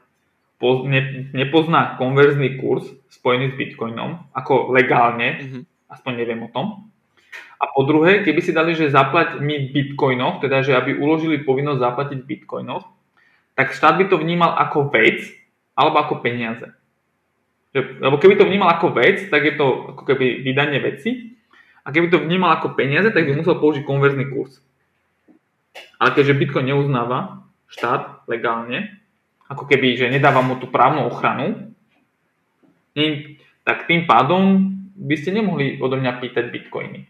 [0.60, 5.64] poz, ne, nepozná konverzný kurz spojený s bitcoinom, ako legálne, mm-hmm.
[5.90, 6.92] aspoň neviem o tom.
[7.60, 11.44] A po druhé, keby si dali, že zaplať mi v bitcoinoch, teda že aby uložili
[11.44, 12.88] povinnosť zaplatiť v bitcoinoch,
[13.56, 15.20] tak štát by to vnímal ako vec
[15.76, 16.72] alebo ako peniaze.
[17.76, 21.36] Že, lebo keby to vnímal ako vec, tak je to ako keby vydanie veci.
[21.84, 24.64] A keby to vnímal ako peniaze, tak by musel použiť konverzný kurz.
[26.00, 29.00] Ale keďže Bitcoin neuznáva štát legálne,
[29.50, 31.74] ako keby, že nedáva mu tú právnu ochranu,
[33.66, 37.08] tak tým pádom by ste nemohli odo mňa pýtať bitcoiny.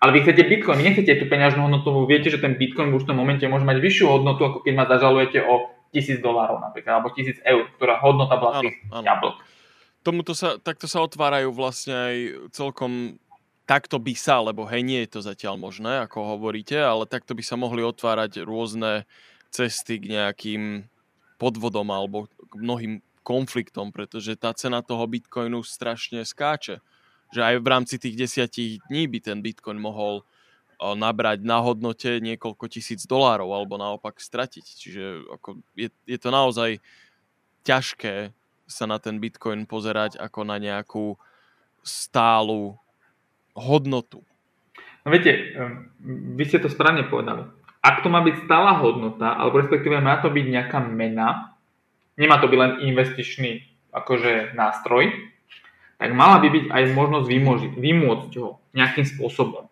[0.00, 3.44] Ale vy chcete bitcoin, nechcete tú peňažnú hodnotu, viete, že ten bitcoin v tom momente
[3.44, 7.68] môže mať vyššiu hodnotu, ako keď ma zažalujete o 1000 dolárov napríklad, alebo 1000 eur,
[7.76, 9.44] ktorá hodnota vlastných jablok.
[10.00, 12.16] Tomuto sa, takto sa otvárajú vlastne aj
[12.56, 13.20] celkom
[13.70, 17.42] takto by sa, lebo hej, nie je to zatiaľ možné, ako hovoríte, ale takto by
[17.46, 19.06] sa mohli otvárať rôzne
[19.54, 20.90] cesty k nejakým
[21.38, 26.82] podvodom alebo k mnohým konfliktom, pretože tá cena toho bitcoinu strašne skáče.
[27.30, 30.26] Že aj v rámci tých desiatich dní by ten bitcoin mohol
[30.82, 34.64] nabrať na hodnote niekoľko tisíc dolárov alebo naopak stratiť.
[34.66, 35.04] Čiže
[35.38, 36.82] ako je, je to naozaj
[37.62, 38.34] ťažké
[38.66, 41.14] sa na ten bitcoin pozerať ako na nejakú
[41.86, 42.74] stálu
[43.54, 44.22] hodnotu.
[45.04, 45.56] No viete,
[46.36, 47.48] vy ste to správne povedali
[47.80, 51.56] ak to má byť stála hodnota, alebo respektíve má to byť nejaká mena,
[52.20, 55.08] nemá to byť len investičný akože nástroj,
[55.96, 59.68] tak mala by byť aj možnosť vymôžiť, vymôcť ho nejakým spôsobom.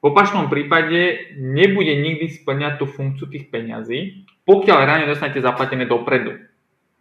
[0.00, 6.44] V opačnom prípade nebude nikdy splňať tú funkciu tých peňazí, pokiaľ reálne dostanete zaplatené dopredu.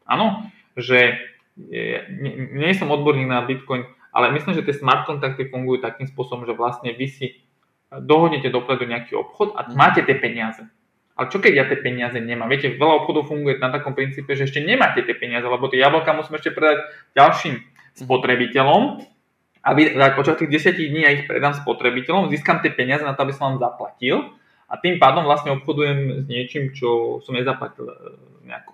[0.07, 0.47] Áno,
[0.79, 1.19] že
[1.59, 6.45] nie, nie som odborník na Bitcoin, ale myslím, že tie smart kontrakty fungujú takým spôsobom,
[6.45, 7.25] že vlastne vy si
[7.89, 9.73] dohodnete dopredu nejaký obchod a mhm.
[9.73, 10.63] máte tie peniaze.
[11.13, 12.49] Ale čo keď ja tie peniaze nemám?
[12.49, 16.09] Viete, veľa obchodov funguje na takom princípe, že ešte nemáte tie peniaze, lebo tie jablka
[16.09, 16.85] musíme ešte predať
[17.17, 17.63] ďalším mhm.
[18.05, 18.83] spotrebiteľom
[19.63, 19.69] a
[20.19, 23.55] počas tých 10 dní ja ich predám spotrebiteľom, získam tie peniaze na to, aby som
[23.55, 24.35] vám zaplatil
[24.67, 27.95] a tým pádom vlastne obchodujem s niečím, čo som nezaplatil e,
[28.43, 28.73] nejako.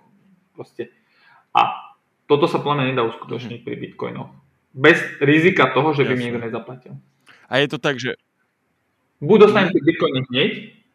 [0.50, 0.90] Proste.
[1.54, 1.94] A
[2.26, 3.66] toto sa plne nedá uskutočniť mm.
[3.68, 4.30] pri bitcoinoch.
[4.70, 6.94] Bez rizika toho, že by mi niekto nezaplatil.
[7.50, 8.14] A je to tak, že
[9.20, 10.52] Buď dostanem tie bitcoiny hneď,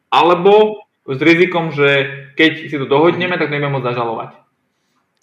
[0.09, 4.31] alebo s rizikom, že keď si to dohodneme, tak nebudeme môcť zažalovať.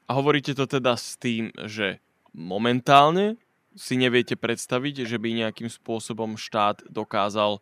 [0.07, 1.99] A hovoríte to teda s tým, že
[2.31, 3.43] momentálne
[3.75, 7.59] si neviete predstaviť, že by nejakým spôsobom štát dokázal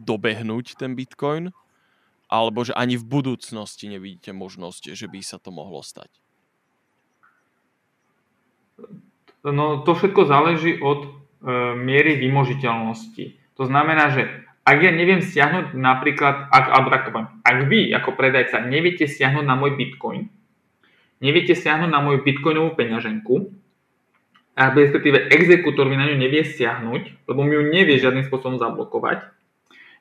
[0.00, 1.52] dobehnúť ten bitcoin?
[2.32, 6.08] Alebo že ani v budúcnosti nevidíte možnosť, že by sa to mohlo stať?
[9.40, 11.08] No to všetko záleží od e,
[11.80, 13.56] miery vymožiteľnosti.
[13.56, 14.28] To znamená, že
[14.68, 19.44] ak ja neviem stiahnuť napríklad, ak, alebo takto poviem, ak vy ako predajca neviete stiahnuť
[19.48, 20.28] na môj bitcoin,
[21.24, 23.56] neviete stiahnuť na moju bitcoinovú peňaženku,
[24.60, 29.24] a respektíve exekútor mi na ňu nevie stiahnuť, lebo mi ju nevie žiadnym spôsobom zablokovať,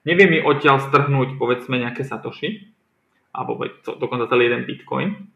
[0.03, 2.67] nevie mi odtiaľ strhnúť povedzme nejaké satoshi,
[3.31, 5.31] alebo dokonca celý jeden bitcoin,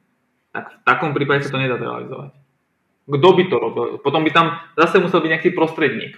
[0.52, 2.36] tak v takom prípade sa to nedá realizovať.
[3.04, 3.86] Kto by to robil?
[4.00, 6.16] Potom by tam zase musel byť nejaký prostredník,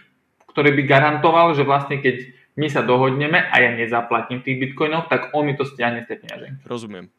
[0.53, 5.33] ktorý by garantoval, že vlastne keď my sa dohodneme a ja nezaplatím tých bitcoinov, tak
[5.35, 6.61] on mi to stiahne z tej peňaženky.
[6.63, 7.11] Rozumiem.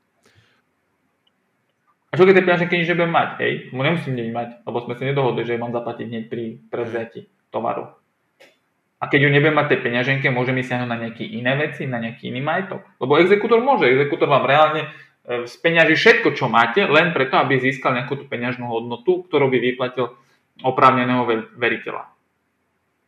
[2.08, 3.52] A čo keď tie peňaženky nič nebudem mať, hej?
[3.76, 7.92] Mu nemusím nič mať, lebo sme si nedohodli, že mám zaplatiť hneď pri prevzati tovaru.
[8.96, 12.00] A keď ju nebudem mať tej peňaženke, môže mi siahnuť na nejaké iné veci, na
[12.00, 12.80] nejaký iný majetok.
[12.96, 14.88] Lebo exekútor môže, exekútor vám reálne
[15.26, 20.14] speňaží všetko, čo máte, len preto, aby získal nejakú tú peňažnú hodnotu, ktorú by vyplatil
[20.62, 21.26] oprávneného
[21.58, 22.06] veriteľa.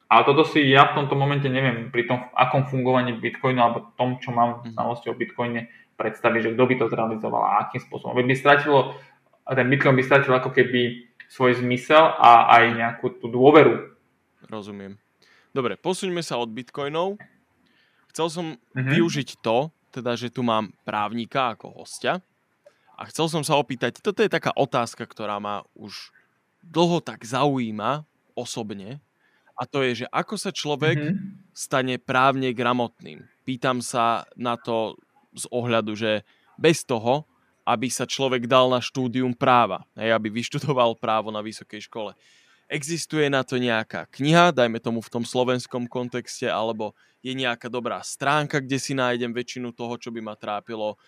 [0.08, 4.16] Ale toto si ja v tomto momente neviem pri tom, akom fungovaní Bitcoinu alebo tom,
[4.18, 4.70] čo mám v mhm.
[4.74, 8.14] znalosti o Bitcoine, predstaviť, že kto by to zrealizoval a akým spôsobom.
[8.14, 8.78] Veď by stratilo,
[9.50, 13.98] ten Bitcoin by stratil ako keby svoj zmysel a aj nejakú tú dôveru.
[14.46, 14.96] Rozumiem.
[15.50, 17.18] Dobre, posuňme sa od Bitcoinov.
[18.14, 18.94] Chcel som mm-hmm.
[18.94, 22.20] využiť to, teda, že tu mám právnika ako hostia
[22.98, 26.10] a chcel som sa opýtať, toto je taká otázka, ktorá ma už
[26.62, 28.02] dlho tak zaujíma
[28.34, 29.02] osobne,
[29.58, 31.50] a to je, že ako sa človek mm-hmm.
[31.50, 33.26] stane právne gramotným.
[33.42, 34.94] Pýtam sa na to
[35.34, 36.22] z ohľadu, že
[36.54, 37.26] bez toho,
[37.66, 42.14] aby sa človek dal na štúdium práva, hej, aby vyštudoval právo na vysokej škole.
[42.68, 46.92] Existuje na to nejaká kniha, dajme tomu v tom slovenskom kontexte, alebo
[47.24, 51.00] je nejaká dobrá stránka, kde si nájdem väčšinu toho, čo by ma trápilo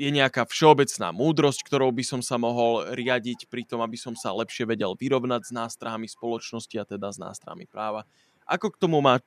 [0.00, 4.32] je nejaká všeobecná múdrosť, ktorou by som sa mohol riadiť pri tom, aby som sa
[4.32, 8.08] lepšie vedel vyrovnať s nástrahami spoločnosti a teda s nástrahami práva.
[8.48, 9.22] ako k tomu má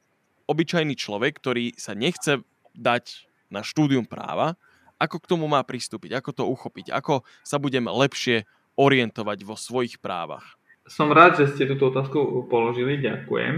[0.49, 2.43] obyčajný človek, ktorý sa nechce
[2.75, 4.59] dať na štúdium práva,
[4.99, 10.01] ako k tomu má pristúpiť, ako to uchopiť, ako sa budem lepšie orientovať vo svojich
[10.01, 10.57] právach.
[10.83, 13.55] Som rád, že ste túto otázku položili, ďakujem.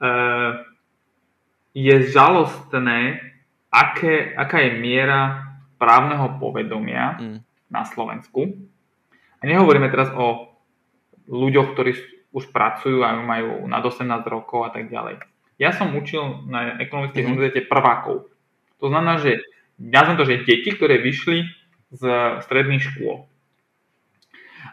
[0.00, 0.64] Uh,
[1.76, 3.20] je žalostné,
[3.68, 7.38] aké, aká je miera právneho povedomia mm.
[7.68, 8.56] na Slovensku.
[9.36, 10.56] A nehovoríme teraz o
[11.28, 11.92] ľuďoch, ktorí
[12.32, 15.20] už pracujú a majú nad 18 rokov a tak ďalej.
[15.60, 17.28] Ja som učil na ekonomickej mm.
[17.28, 18.28] univerzite prvákov.
[18.80, 19.40] To znamená, že
[19.76, 21.44] som to, že deti, ktoré vyšli
[21.92, 22.02] z
[22.44, 23.28] stredných škôl.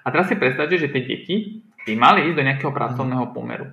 [0.03, 3.71] A teraz si predstavte, že tie deti by mali ísť do nejakého pracovného pomeru.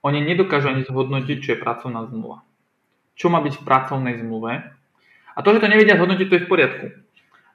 [0.00, 2.40] Oni nedokážu ani zhodnotiť, čo je pracovná zmluva.
[3.16, 4.52] Čo má byť v pracovnej zmluve.
[5.36, 6.86] A to, že to nevedia zhodnotiť, to je v poriadku.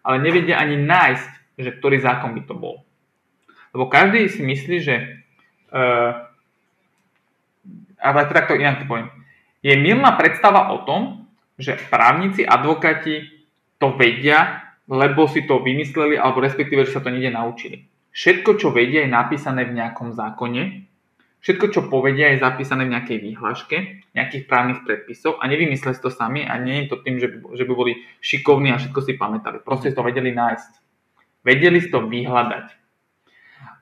[0.06, 2.86] Ale nevedia ani nájsť, že ktorý zákon by to bol.
[3.74, 5.26] Lebo každý si myslí, že
[5.74, 6.26] uh,
[8.06, 9.10] ale teda to inak to poviem.
[9.66, 11.26] Je milná predstava o tom,
[11.58, 13.26] že právnici, advokáti
[13.82, 17.90] to vedia, lebo si to vymysleli, alebo respektíve, že sa to niekde naučili.
[18.16, 20.88] Všetko, čo vedia, je napísané v nejakom zákone,
[21.44, 23.78] všetko, čo povedia, je zapísané v nejakej výhľaške,
[24.16, 27.38] nejakých právnych predpisov a nevymysleli si to sami a nie je to tým, že by,
[27.60, 29.60] že by boli šikovní a všetko si pamätali.
[29.60, 30.72] Proste to vedeli nájsť.
[31.44, 32.66] Vedeli si to vyhľadať.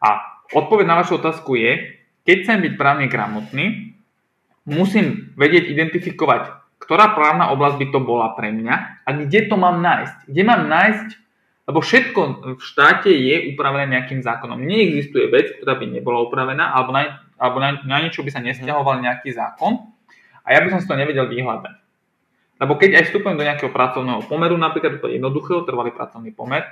[0.02, 0.10] A
[0.50, 3.96] odpoveď na vašu otázku je, keď chcem byť právne gramotný,
[4.66, 9.80] musím vedieť identifikovať, ktorá právna oblasť by to bola pre mňa a kde to mám
[9.80, 10.28] nájsť.
[10.28, 11.23] Kde mám nájsť
[11.64, 12.22] lebo všetko
[12.60, 14.60] v štáte je upravené nejakým zákonom.
[14.60, 19.00] Neexistuje vec, ktorá by nebola upravená, alebo na, alebo na, na niečo by sa nesťahoval
[19.00, 19.80] nejaký zákon
[20.44, 21.76] a ja by som si to nevedel vyhľadať.
[22.60, 26.68] Lebo keď aj vstupujem do nejakého pracovného pomeru, napríklad do jednoduchého trvalý pracovný pomer,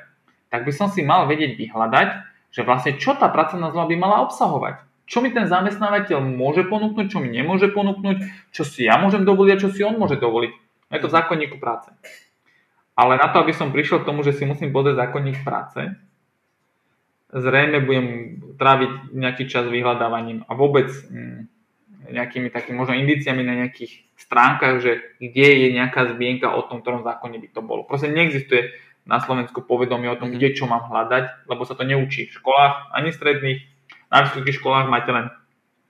[0.51, 2.10] tak by som si mal vedieť vyhľadať,
[2.51, 4.84] že vlastne čo tá pracovná zmluva by mala obsahovať.
[5.08, 9.51] Čo mi ten zamestnávateľ môže ponúknuť, čo mi nemôže ponúknuť, čo si ja môžem dovoliť
[9.56, 10.51] a čo si on môže dovoliť.
[10.91, 11.91] Je to v zákonníku práce.
[13.01, 15.89] Ale na to, aby som prišiel k tomu, že si musím pozrieť zákonník práce,
[17.33, 18.07] zrejme budem
[18.61, 21.49] tráviť nejaký čas vyhľadávaním a vôbec mm,
[22.13, 27.01] nejakými takými možno indiciami na nejakých stránkach, že kde je nejaká zbienka o tom, ktorom
[27.01, 27.89] zákone by to bolo.
[27.89, 28.69] Proste neexistuje
[29.09, 30.37] na Slovensku povedomie o tom, mhm.
[30.37, 33.65] kde čo mám hľadať, lebo sa to neučí v školách, ani stredných.
[34.13, 35.33] Na vysokých školách máte len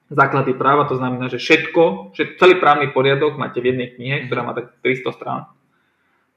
[0.08, 4.48] základy práva, to znamená, že všetko, že celý právny poriadok máte v jednej knihe, ktorá
[4.48, 5.44] má tak 300 strán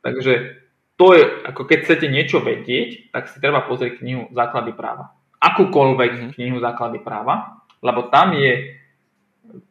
[0.04, 0.63] Takže
[0.94, 5.18] to je, ako keď chcete niečo vedieť, tak si treba pozrieť knihu Základy práva.
[5.42, 6.32] Akúkoľvek mm-hmm.
[6.38, 8.78] knihu Základy práva, lebo tam je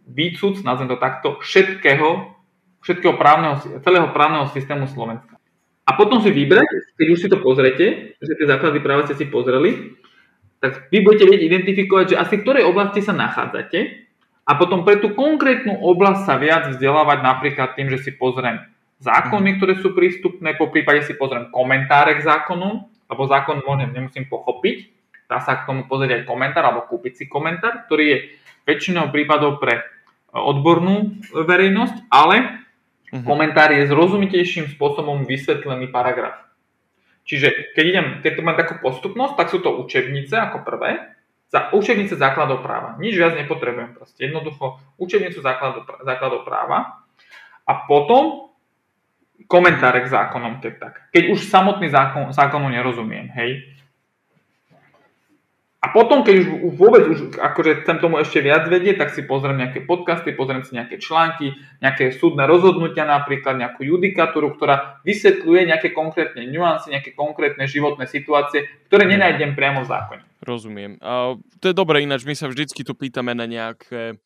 [0.03, 2.35] výcud, nazvem to takto, všetkého,
[2.83, 5.39] všetkého právneho, celého právneho systému Slovenska.
[5.83, 9.27] A potom si vybrať, keď už si to pozrete, že tie základy práva ste si
[9.27, 9.99] pozreli,
[10.63, 14.07] tak vy budete vedieť identifikovať, že asi v ktorej oblasti sa nachádzate
[14.47, 18.63] a potom pre tú konkrétnu oblasť sa viac vzdelávať napríklad tým, že si pozriem
[19.03, 19.57] zákony, mhm.
[19.59, 24.89] ktoré sú prístupné, po prípade si pozriem komentáre k zákonu, lebo zákon môžem, nemusím pochopiť,
[25.27, 28.17] dá sa k tomu pozrieť aj komentár alebo kúpiť si komentár, ktorý je
[28.63, 29.83] väčšinou prípadov pre e,
[30.33, 32.63] odbornú verejnosť, ale
[33.11, 33.23] uh-huh.
[33.27, 36.47] komentár je zrozumiteľším spôsobom vysvetlený paragraf.
[37.23, 41.15] Čiže keď idem, keď tu mám takú postupnosť, tak sú to učebnice ako prvé,
[41.53, 42.97] za učebnice základov práva.
[42.97, 44.25] Nič viac nepotrebujem proste.
[44.25, 47.05] Jednoducho učebnicu základov, základov práva.
[47.69, 48.52] A potom
[49.47, 50.93] komentáre k zákonom, keď tak.
[51.11, 53.73] Keď už samotný zákon, zákonu nerozumiem, hej.
[55.83, 56.47] A potom, keď už
[56.79, 60.79] vôbec už akože chcem tomu ešte viac vedieť, tak si pozriem nejaké podcasty, pozriem si
[60.79, 67.67] nejaké články, nejaké súdne rozhodnutia napríklad, nejakú judikatúru, ktorá vysvetľuje nejaké konkrétne nuancy, nejaké konkrétne
[67.67, 70.23] životné situácie, ktoré nenájdem priamo v zákone.
[70.39, 71.03] Rozumiem.
[71.03, 74.23] A to je dobré, ináč my sa vždycky tu pýtame na nejaké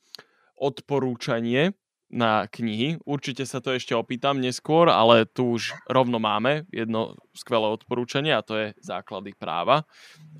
[0.61, 1.73] odporúčanie,
[2.07, 3.03] na knihy.
[3.03, 8.45] Určite sa to ešte opýtam neskôr, ale tu už rovno máme jedno skvelé odporúčanie a
[8.45, 9.83] to je Základy práva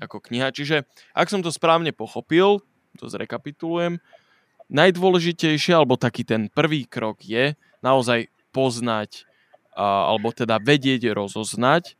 [0.00, 0.48] ako kniha.
[0.48, 2.64] Čiže ak som to správne pochopil,
[2.96, 4.00] to zrekapitulujem,
[4.72, 7.52] najdôležitejšie, alebo taký ten prvý krok je
[7.84, 9.28] naozaj poznať,
[9.76, 11.94] alebo teda vedieť, rozoznať,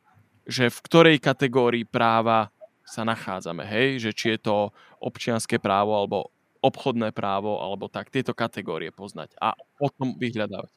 [0.48, 2.48] že v ktorej kategórii práva
[2.88, 4.56] sa nachádzame, hej, že či je to
[4.96, 10.72] občianské právo alebo obchodné právo alebo tak, tieto kategórie poznať a potom vyhľadávať.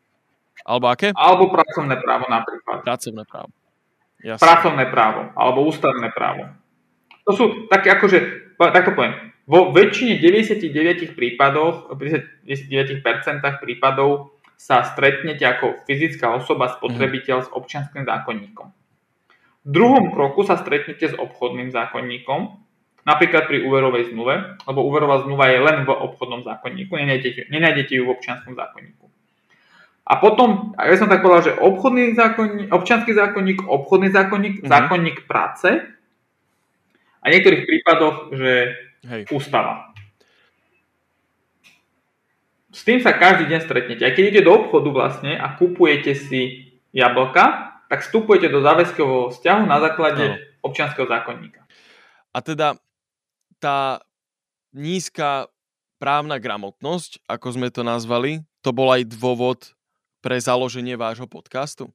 [0.61, 1.09] Alebo aké?
[1.17, 2.85] Alebo pracovné právo napríklad.
[2.85, 3.49] Pracovné právo.
[4.21, 4.43] Jasne.
[4.45, 6.45] Pracovné právo alebo ústavné právo.
[7.25, 8.17] To sú také akože,
[8.57, 13.01] tak to poviem, vo väčšine 99 prípadoch, 99%
[13.59, 17.45] prípadov sa stretnete ako fyzická osoba, spotrebiteľ mm.
[17.45, 18.67] s občianským zákonníkom.
[19.65, 22.61] V druhom kroku sa stretnete s obchodným zákonníkom,
[23.01, 28.05] Napríklad pri úverovej zmluve, lebo úverová zmluva je len v obchodnom zákonníku, nenájdete, nenájdete ju
[28.05, 29.09] v občianskom zákonníku.
[30.05, 34.69] A potom, ja som tak povedal, že obchodný zákonník, občianský zákonník, obchodný zákonník, mm-hmm.
[34.69, 35.69] zákonník práce
[37.21, 38.53] a v niektorých prípadoch, že
[39.07, 39.21] Hej.
[39.33, 39.93] ústava.
[42.71, 44.03] S tým sa každý deň stretnete.
[44.05, 49.63] Aj keď idete do obchodu vlastne a kupujete si jablka, tak vstupujete do záväzkového vzťahu
[49.67, 50.35] na základe no.
[50.63, 51.67] občianského zákonníka.
[52.31, 52.79] A teda
[53.61, 54.01] tá
[54.73, 55.47] nízka
[56.01, 59.77] právna gramotnosť, ako sme to nazvali, to bol aj dôvod
[60.25, 61.93] pre založenie vášho podcastu?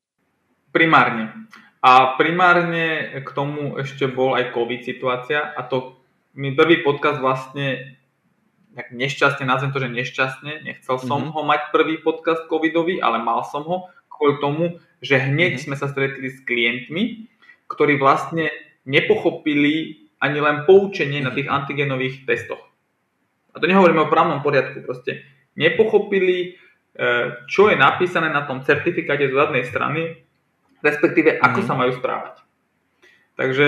[0.70, 1.50] Primárne.
[1.82, 5.98] A primárne k tomu ešte bol aj COVID situácia a to
[6.38, 7.98] mi prvý podcast vlastne
[8.76, 11.34] tak nešťastne, nazvem to, že nešťastne, nechcel som mm-hmm.
[11.34, 14.64] ho mať prvý podcast covidový, ale mal som ho kvôli tomu,
[15.00, 15.64] že hneď mm-hmm.
[15.64, 17.24] sme sa stretli s klientmi,
[17.72, 18.52] ktorí vlastne
[18.84, 22.62] nepochopili ani len poučenie na tých antigenových testoch.
[23.52, 25.24] A to nehovoríme o právnom poriadku, proste
[25.56, 27.08] nepochopili, e,
[27.48, 30.20] čo je napísané na tom certifikáte z zadnej strany,
[30.84, 31.66] respektíve ako mm.
[31.66, 32.34] sa majú správať.
[33.36, 33.66] Takže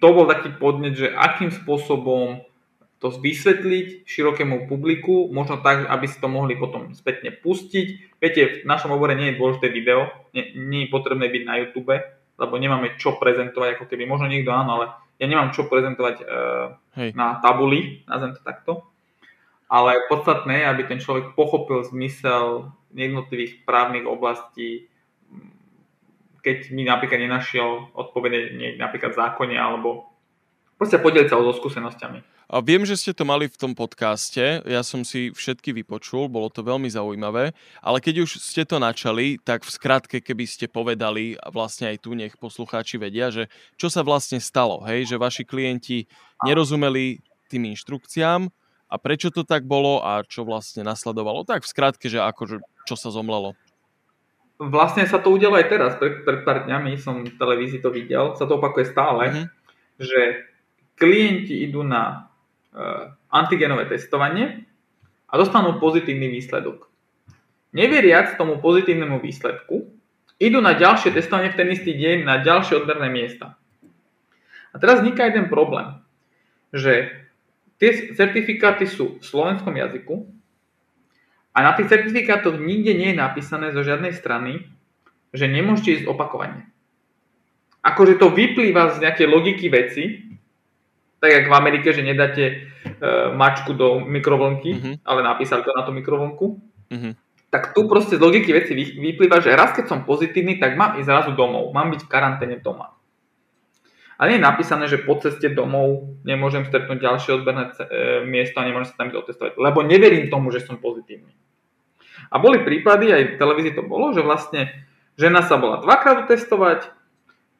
[0.00, 2.44] to bol taký podnet, že akým spôsobom
[3.04, 8.16] to vysvetliť širokému publiku, možno tak, aby si to mohli potom spätne pustiť.
[8.16, 11.92] Viete, v našom obore nie je dôležité video, nie, nie je potrebné byť na YouTube,
[12.40, 14.86] lebo nemáme čo prezentovať, ako keby, možno niekto áno, ale
[15.18, 16.26] ja nemám čo prezentovať uh,
[17.14, 18.72] na tabuli, nazvem to takto,
[19.70, 24.86] ale podstatné je, aby ten človek pochopil zmysel jednotlivých právnych oblastí,
[26.44, 30.13] keď mi napríklad nenašiel odpovede napríklad v zákone alebo
[30.84, 32.20] proste podeliť sa o so skúsenosťami.
[32.52, 36.52] A viem, že ste to mali v tom podcaste, ja som si všetky vypočul, bolo
[36.52, 41.40] to veľmi zaujímavé, ale keď už ste to načali, tak v skratke, keby ste povedali,
[41.40, 43.48] a vlastne aj tu nech poslucháči vedia, že
[43.80, 46.04] čo sa vlastne stalo, hej, že vaši klienti
[46.44, 48.52] nerozumeli tým inštrukciám.
[48.92, 52.94] A prečo to tak bolo a čo vlastne nasledovalo, tak v skratke, že ako, čo
[52.94, 53.56] sa zomlelo.
[54.60, 58.38] Vlastne sa to udialo aj teraz, pred, pred pár dňami som v televízii to videl,
[58.38, 59.46] sa to opakuje stále, mm-hmm.
[59.98, 60.20] že
[60.94, 62.24] klienti idú na
[62.74, 64.66] Eh, antigenové testovanie
[65.30, 66.90] a dostanú pozitívny výsledok.
[67.70, 69.94] Neveriac tomu pozitívnemu výsledku,
[70.42, 73.54] idú na ďalšie testovanie v ten istý deň na ďalšie odberné miesta.
[74.74, 76.02] A teraz vzniká jeden problém,
[76.74, 77.14] že
[77.78, 80.26] tie certifikáty sú v slovenskom jazyku
[81.54, 84.66] a na tých certifikátoch nikde nie je napísané zo žiadnej strany,
[85.30, 86.66] že nemôžete ísť opakovane.
[87.86, 90.33] Akože to vyplýva z nejakej logiky veci,
[91.24, 94.94] tak jak v Amerike, že nedáte uh, mačku do mikrovlnky, mm-hmm.
[95.08, 96.60] ale napísali to na tú mikrovlnku.
[96.92, 97.12] Mm-hmm.
[97.48, 101.08] Tak tu proste z logiky veci vyplýva, že raz keď som pozitívny, tak mám ísť
[101.08, 101.72] zrazu domov.
[101.72, 102.92] Mám byť v karanténe doma.
[104.18, 107.74] A nie je napísané, že po ceste domov nemôžem stretnúť ďalšie odberné e,
[108.22, 111.34] miesto a nemôžem sa tam otestovať, lebo neverím tomu, že som pozitívny.
[112.30, 114.70] A boli prípady, aj v televízii to bolo, že vlastne
[115.18, 116.90] žena sa bola dvakrát otestovať,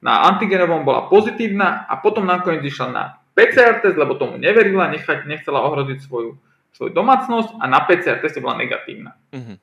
[0.04, 3.04] na antigenovom bola pozitívna a potom nakoniec išla na
[3.34, 6.38] PCR test, lebo tomu neverila, nechať, nechcela ohroziť svoju,
[6.70, 9.18] svoju domácnosť a na PCR teste bola negatívna.
[9.34, 9.56] Mm-hmm.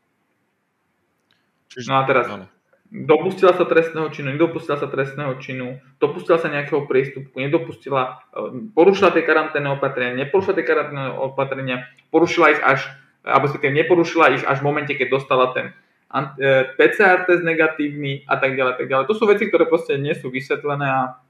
[1.71, 2.51] Čiže, no a teraz, áno.
[2.91, 9.15] dopustila sa trestného činu, nedopustila sa trestného činu, dopustila sa nejakého priestupku, nedopustila, e, porušila
[9.15, 12.91] tie karanténne opatrenia, neporušila tie karanténne opatrenia, porušila ich až,
[13.23, 15.71] alebo respektíve neporušila ich až v momente, keď dostala ten
[16.11, 19.07] e, PCR test negatívny a tak ďalej, tak ďalej.
[19.07, 21.20] To sú veci, ktoré proste nie sú vysvetlené a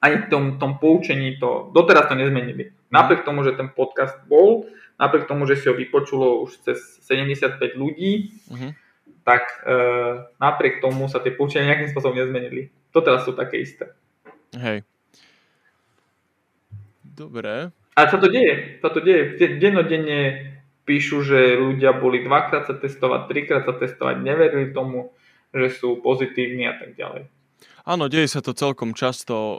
[0.00, 2.72] ani v tom, tom poučení to, doteraz to nezmenili.
[2.88, 4.64] Napriek tomu, že ten podcast bol,
[4.96, 8.72] napriek tomu, že si ho vypočulo už cez 75 ľudí, uh-huh.
[9.24, 9.76] tak e,
[10.40, 12.72] napriek tomu sa tie poučenia nejakým spôsobom nezmenili.
[12.90, 13.92] Doteraz sú také isté.
[14.56, 14.82] Hej.
[17.04, 17.70] Dobre.
[17.94, 19.36] A sa to deje, sa to deje.
[19.60, 20.56] Dennodenne
[20.88, 25.12] píšu, že ľudia boli dvakrát sa testovať, trikrát sa testovať, neverili tomu,
[25.52, 27.28] že sú pozitívni a tak ďalej.
[27.88, 29.56] Áno, deje sa to celkom často,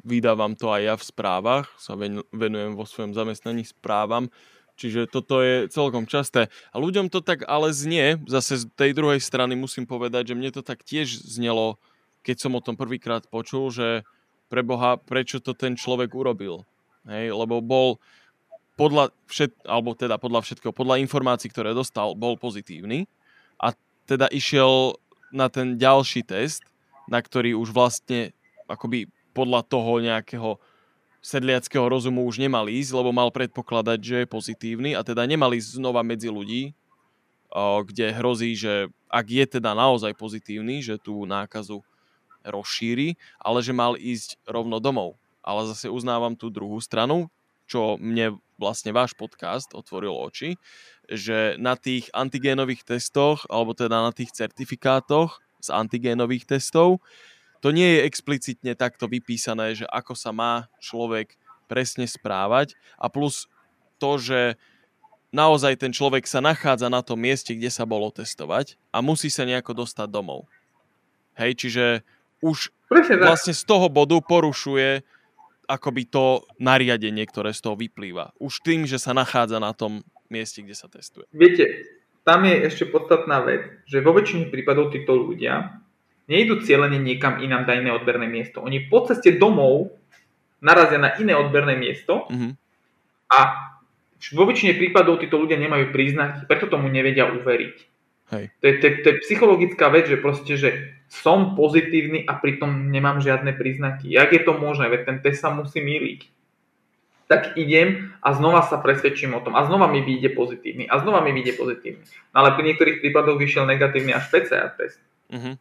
[0.00, 1.92] vydávam to aj ja v správach, sa
[2.32, 4.32] venujem vo svojom zamestnaní správam,
[4.80, 6.48] čiže toto je celkom časté.
[6.72, 10.48] A ľuďom to tak ale znie, zase z tej druhej strany musím povedať, že mne
[10.54, 11.76] to tak tiež znelo,
[12.24, 14.08] keď som o tom prvýkrát počul, že
[14.48, 16.64] pre Boha, prečo to ten človek urobil.
[17.04, 18.00] Hej, lebo bol
[18.80, 23.10] podľa všet, alebo teda podľa všetkého, podľa informácií, ktoré dostal, bol pozitívny
[23.60, 23.76] a
[24.08, 24.96] teda išiel
[25.34, 26.64] na ten ďalší test,
[27.08, 28.36] na ktorý už vlastne
[28.68, 30.60] akoby podľa toho nejakého
[31.18, 35.82] sedliackého rozumu už nemal ísť, lebo mal predpokladať, že je pozitívny a teda nemal ísť
[35.82, 36.76] znova medzi ľudí,
[37.56, 41.80] kde hrozí, že ak je teda naozaj pozitívny, že tú nákazu
[42.44, 45.16] rozšíri, ale že mal ísť rovno domov.
[45.40, 47.32] Ale zase uznávam tú druhú stranu,
[47.64, 50.60] čo mne vlastne váš podcast otvoril oči,
[51.08, 57.02] že na tých antigénových testoch, alebo teda na tých certifikátoch z antigénových testov,
[57.58, 61.34] to nie je explicitne takto vypísané, že ako sa má človek
[61.66, 63.50] presne správať a plus
[63.98, 64.40] to, že
[65.34, 69.42] naozaj ten človek sa nachádza na tom mieste, kde sa bolo testovať a musí sa
[69.44, 70.46] nejako dostať domov.
[71.34, 71.84] Hej, čiže
[72.40, 72.70] už
[73.18, 75.02] vlastne z toho bodu porušuje
[75.68, 78.32] akoby to nariadenie, ktoré z toho vyplýva.
[78.40, 80.00] Už tým, že sa nachádza na tom
[80.32, 81.28] mieste, kde sa testuje.
[81.36, 81.84] Viete,
[82.28, 85.80] tam je ešte podstatná vec, že vo väčšine prípadov títo ľudia
[86.28, 88.60] nejdu cieľene niekam inám na iné odberné miesto.
[88.60, 89.96] Oni po ceste domov
[90.60, 92.52] narazia na iné odberné miesto mm-hmm.
[93.32, 93.38] a
[94.36, 97.76] vo väčšine prípadov títo ľudia nemajú príznaky, preto tomu nevedia uveriť.
[98.28, 98.44] Hej.
[98.60, 103.24] To, je, to, to je psychologická vec, že proste, že som pozitívny a pritom nemám
[103.24, 104.12] žiadne príznaky.
[104.12, 104.92] Jak je to možné?
[104.92, 106.28] Veď ten test sa musí míliť.
[107.28, 109.52] Tak idem a znova sa presvedčím o tom.
[109.52, 110.88] A znova mi vyjde pozitívny.
[110.88, 112.00] A znova mi vyjde pozitívny.
[112.32, 114.96] No ale pri niektorých prípadoch vyšiel negatívny až PCR test.
[115.28, 115.60] Uh-huh.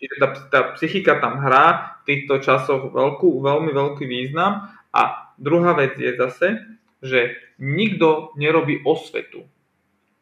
[0.00, 4.72] Čiže tá, tá psychika tam hrá v týchto časoch veľkú, veľmi veľký význam.
[4.96, 6.64] A druhá vec je zase,
[7.04, 9.44] že nikto nerobí osvetu.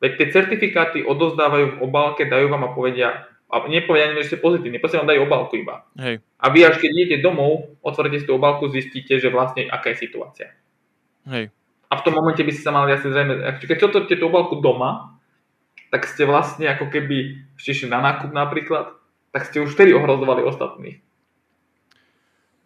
[0.03, 3.09] Veď tie certifikáty odozdávajú v obálke, dajú vám a povedia,
[3.53, 5.85] a nepovedia ani, že ste pozitívni, proste vám dajú obálku iba.
[6.01, 6.25] Hej.
[6.41, 10.09] A vy až keď idete domov, otvoríte si tú obálku, zistíte, že vlastne aká je
[10.09, 10.49] situácia.
[11.29, 11.55] Hej.
[11.93, 15.21] A v tom momente by ste sa mali asi zrejme, keď otvoríte tú obálku doma,
[15.93, 18.97] tak ste vlastne ako keby išli na nákup napríklad,
[19.29, 21.05] tak ste už vtedy ohrozovali ostatných.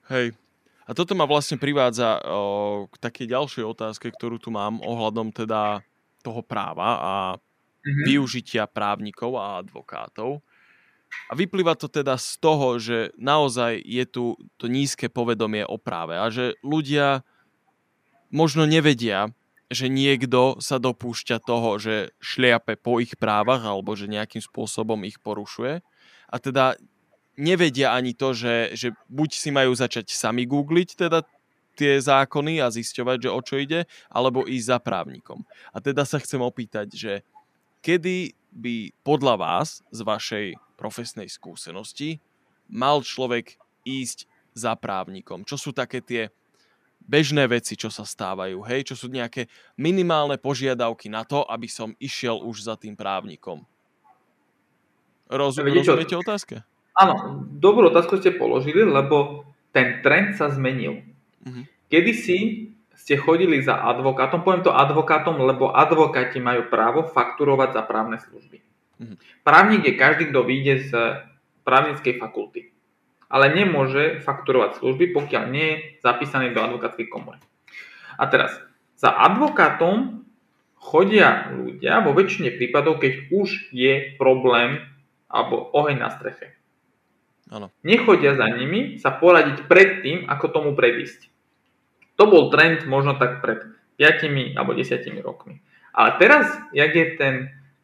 [0.07, 0.39] Hej,
[0.87, 5.83] a toto ma vlastne privádza o, k takej ďalšej otázke, ktorú tu mám ohľadom teda
[6.23, 8.07] toho práva a mm-hmm.
[8.07, 10.47] využitia právnikov a advokátov.
[11.27, 16.15] A vyplýva to teda z toho, že naozaj je tu to nízke povedomie o práve
[16.15, 17.27] a že ľudia
[18.31, 19.31] možno nevedia,
[19.67, 25.19] že niekto sa dopúšťa toho, že šliape po ich právach alebo že nejakým spôsobom ich
[25.19, 25.83] porušuje.
[26.31, 26.79] A teda
[27.35, 31.27] nevedia ani to, že, že buď si majú začať sami googliť teda
[31.77, 35.45] tie zákony a zisťovať, že o čo ide, alebo ísť za právnikom.
[35.75, 37.13] A teda sa chcem opýtať, že
[37.85, 40.47] kedy by podľa vás z vašej
[40.81, 42.25] profesnej skúsenosti
[42.73, 44.25] mal človek ísť
[44.57, 45.45] za právnikom?
[45.45, 46.33] Čo sú také tie
[47.03, 48.93] bežné veci, čo sa stávajú, hej?
[48.93, 49.47] Čo sú nejaké
[49.79, 53.63] minimálne požiadavky na to, aby som išiel už za tým právnikom?
[55.27, 56.63] Roz, rozumiete otázke?
[56.97, 59.45] Áno, dobrú otázku ste položili, lebo
[59.75, 61.03] ten trend sa zmenil.
[61.45, 61.67] Uh-huh.
[61.93, 68.17] Kedysi ste chodili za advokátom, poviem to advokátom, lebo advokáti majú právo fakturovať za právne
[68.23, 68.59] služby.
[69.03, 69.17] Uh-huh.
[69.45, 70.91] Právnik je každý, kto vyjde z
[71.67, 72.73] právnickej fakulty.
[73.27, 77.43] Ale nemôže fakturovať služby, pokiaľ nie je zapísaný do advokátskej komory.
[78.17, 78.55] A teraz,
[78.97, 80.25] za advokátom
[80.79, 84.87] chodia ľudia vo väčšine prípadov, keď už je problém
[85.27, 86.55] alebo oheň na streche.
[87.51, 87.71] Ano.
[87.87, 91.31] Nechodia za nimi sa poradiť pred tým, ako tomu predísť.
[92.19, 93.63] To bol trend možno tak pred
[93.99, 95.63] 5 alebo 10 rokmi.
[95.97, 97.35] Ale teraz, jak je ten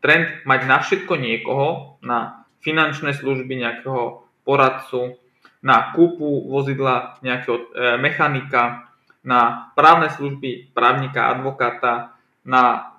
[0.02, 5.21] trend mať na všetko niekoho, na finančné služby nejakého poradcu,
[5.62, 7.64] na kúpu vozidla nejakého e,
[8.02, 8.90] mechanika,
[9.22, 12.92] na právne služby právnika, advokáta, na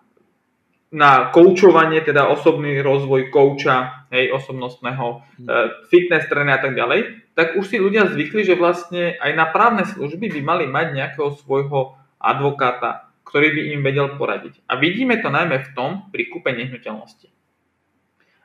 [0.94, 5.48] na koučovanie, teda osobný rozvoj kouča, hej, osobnostného, hmm.
[5.50, 5.52] e,
[5.90, 9.90] fitness trénera a tak ďalej, tak už si ľudia zvykli, že vlastne aj na právne
[9.90, 14.62] služby by mali mať nejakého svojho advokáta, ktorý by im vedel poradiť.
[14.70, 17.26] A vidíme to najmä v tom pri kúpe nehnuteľnosti.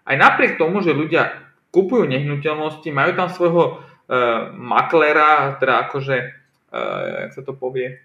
[0.08, 3.84] Aj napriek tomu, že ľudia kupujú nehnuteľnosti, majú tam svojho
[4.56, 6.16] maklera, teda akože,
[6.72, 6.80] e,
[7.26, 8.00] jak sa to povie,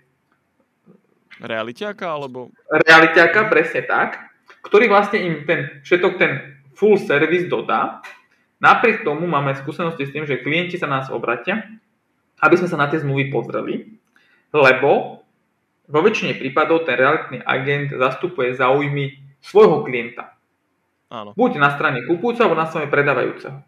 [1.41, 2.53] Realitiaka alebo?
[2.69, 4.33] Realitiaka, presne tak
[4.63, 6.31] ktorý vlastne im ten všetok ten
[6.73, 8.01] full service dodá.
[8.63, 11.67] Napriek tomu máme skúsenosti s tým, že klienti sa nás obratia,
[12.39, 13.99] aby sme sa na tie zmluvy pozreli,
[14.55, 15.19] lebo
[15.83, 20.31] vo väčšine prípadov ten realitný agent zastupuje záujmy svojho klienta.
[21.11, 21.35] Áno.
[21.35, 23.59] Buď na strane kupujúceho, alebo na strane predávajúceho.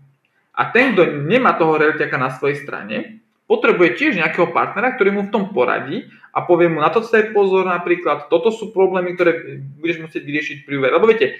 [0.55, 5.21] A ten, kto nemá toho realitiaka na svojej strane, potrebuje tiež nejakého partnera, ktorý mu
[5.27, 9.61] v tom poradí a povie mu na to sa pozor napríklad, toto sú problémy, ktoré
[9.77, 10.91] budeš musieť vyriešiť pri úver.
[10.95, 11.37] Lebo viete,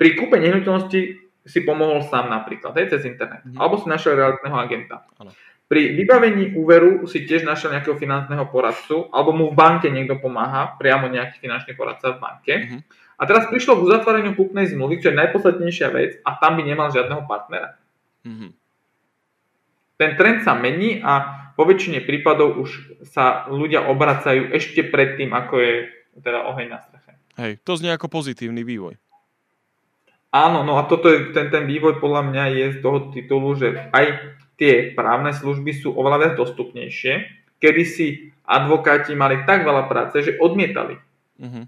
[0.00, 1.00] pri kúpe nehnuteľnosti
[1.48, 3.56] si pomohol sám napríklad, aj cez internet, mm.
[3.56, 5.04] alebo si našiel realitného agenta.
[5.16, 5.32] Ano.
[5.68, 10.80] Pri vybavení úveru si tiež našiel nejakého finančného poradcu, alebo mu v banke niekto pomáha,
[10.80, 12.54] priamo nejaký finančný poradca v banke.
[12.56, 12.80] Mm-hmm.
[13.20, 16.88] A teraz prišlo k uzatváraniu kúpnej zmluvy, čo je najpodstatnejšia vec, a tam by nemal
[16.88, 17.76] žiadneho partnera.
[18.26, 18.50] Mm-hmm
[19.98, 21.12] ten trend sa mení a
[21.58, 25.74] vo väčšine prípadov už sa ľudia obracajú ešte predtým, ako je
[26.22, 27.18] teda oheň na streche.
[27.34, 28.94] Hej, to znie ako pozitívny vývoj.
[30.30, 33.90] Áno, no a toto je, ten, ten vývoj podľa mňa je z toho titulu, že
[33.90, 37.14] aj tie právne služby sú oveľa viac dostupnejšie,
[37.58, 38.06] kedy si
[38.46, 40.94] advokáti mali tak veľa práce, že odmietali.
[41.42, 41.64] Uh-huh.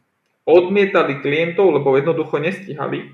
[0.47, 3.11] Odmietali klientov, lebo jednoducho nestihali.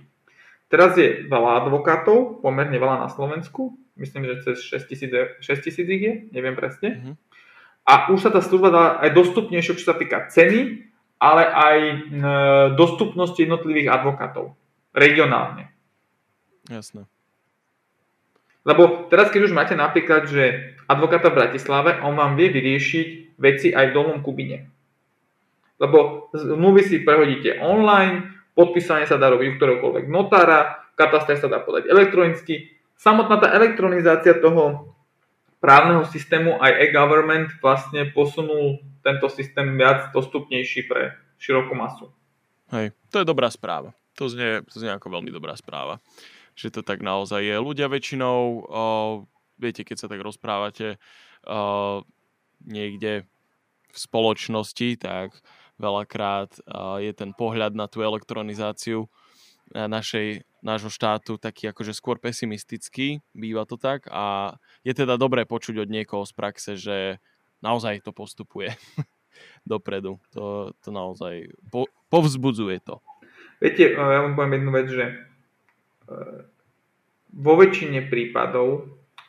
[0.67, 6.13] Teraz je veľa advokátov, pomerne veľa na Slovensku, myslím, že cez 6 tisíc ich je,
[6.35, 6.89] neviem presne.
[6.91, 7.15] Uh-huh.
[7.87, 10.91] A už sa tá služba dá aj dostupnejšie, čo sa týka ceny,
[11.23, 11.95] ale aj e,
[12.75, 14.59] dostupnosti jednotlivých advokátov
[14.91, 15.71] regionálne.
[16.67, 17.07] Jasné.
[18.67, 23.71] Lebo teraz, keď už máte napríklad, že advokáta v Bratislave, on vám vie vyriešiť veci
[23.71, 24.67] aj v Dolnom Kubine.
[25.79, 31.61] Lebo zmluvy si prehodíte online, podpísanie sa dá robiť u ktoréhokoľvek notára, katastre sa dá
[31.61, 32.73] podať elektronicky.
[32.97, 34.97] Samotná tá elektronizácia toho
[35.61, 42.09] právneho systému aj e-government vlastne posunul tento systém viac dostupnejší pre širokú masu.
[42.73, 43.93] Hej, to je dobrá správa.
[44.17, 46.01] To znie, to znie ako veľmi dobrá správa,
[46.57, 47.57] že to tak naozaj je.
[47.61, 48.85] Ľudia väčšinou, o,
[49.61, 50.97] viete, keď sa tak rozprávate
[51.45, 52.01] o,
[52.65, 53.29] niekde
[53.93, 55.37] v spoločnosti, tak
[55.77, 56.57] veľakrát
[57.01, 59.09] je ten pohľad na tú elektronizáciu
[59.75, 64.55] našej, nášho štátu taký akože skôr pesimistický, býva to tak a
[64.87, 67.19] je teda dobré počuť od niekoho z praxe, že
[67.65, 68.71] naozaj to postupuje
[69.67, 70.23] dopredu.
[70.35, 73.03] To, to naozaj po, povzbudzuje to.
[73.59, 76.39] Viete, eh, ja vám poviem jednu vec, že eh,
[77.37, 78.87] vo väčšine prípadov,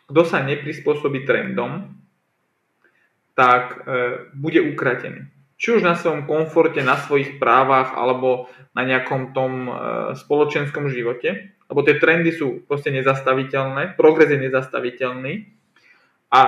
[0.07, 1.91] kto sa neprispôsobí trendom,
[3.37, 3.85] tak
[4.33, 5.29] bude ukratený.
[5.57, 8.45] Či už na svojom komforte, na svojich právach, alebo
[8.77, 9.73] na nejakom tom
[10.13, 11.57] spoločenskom živote.
[11.67, 15.33] Lebo tie trendy sú proste nezastaviteľné, progres je nezastaviteľný.
[16.31, 16.41] A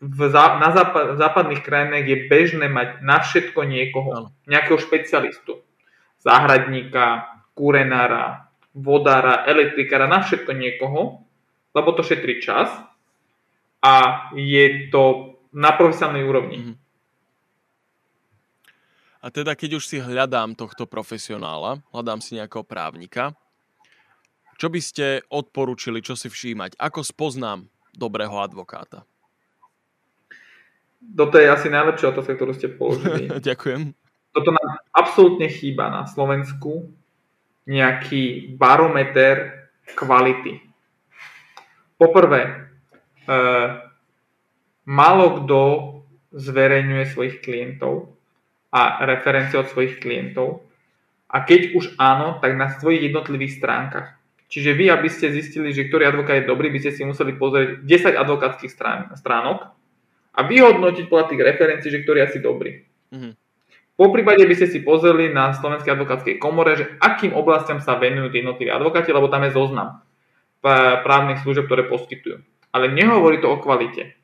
[0.00, 5.60] v zá, na západ, v západných krajinách je bežné mať na všetko niekoho, nejakého špecialistu
[6.20, 11.24] záhradníka, kúrenára, vodára, elektrikára, na všetko niekoho,
[11.72, 12.68] lebo to šetrí čas
[13.80, 13.94] a
[14.36, 16.56] je to na profesionálnej úrovni.
[16.60, 16.76] Mm-hmm.
[19.20, 23.36] A teda keď už si hľadám tohto profesionála, hľadám si nejakého právnika,
[24.56, 26.76] čo by ste odporúčili, čo si všímať?
[26.76, 29.04] Ako spoznám dobrého advokáta?
[31.00, 33.32] Toto je asi najlepšia otázka, ktorú ste položili.
[33.48, 33.96] Ďakujem
[34.30, 36.90] toto nám absolútne chýba na Slovensku
[37.66, 40.62] nejaký barometer kvality.
[41.98, 42.54] Poprvé, e,
[44.86, 45.60] málo kto
[46.30, 48.14] zverejňuje svojich klientov
[48.70, 50.66] a referencie od svojich klientov.
[51.30, 54.18] A keď už áno, tak na svojich jednotlivých stránkach.
[54.50, 57.86] Čiže vy, aby ste zistili, že ktorý advokát je dobrý, by ste si museli pozrieť
[57.86, 59.70] 10 advokátskych strán, stránok
[60.34, 62.82] a vyhodnotiť podľa tých referencií, že ktorý je asi dobrý.
[63.14, 63.32] Mm-hmm.
[63.94, 68.32] Po prípade by ste si pozreli na Slovenskej advokátskej komore, že akým oblastiam sa venujú
[68.32, 70.02] jednotliví advokáti, lebo tam je zoznam
[71.04, 72.42] právnych služieb, ktoré poskytujú.
[72.74, 74.18] Ale nehovorí to o kvalite.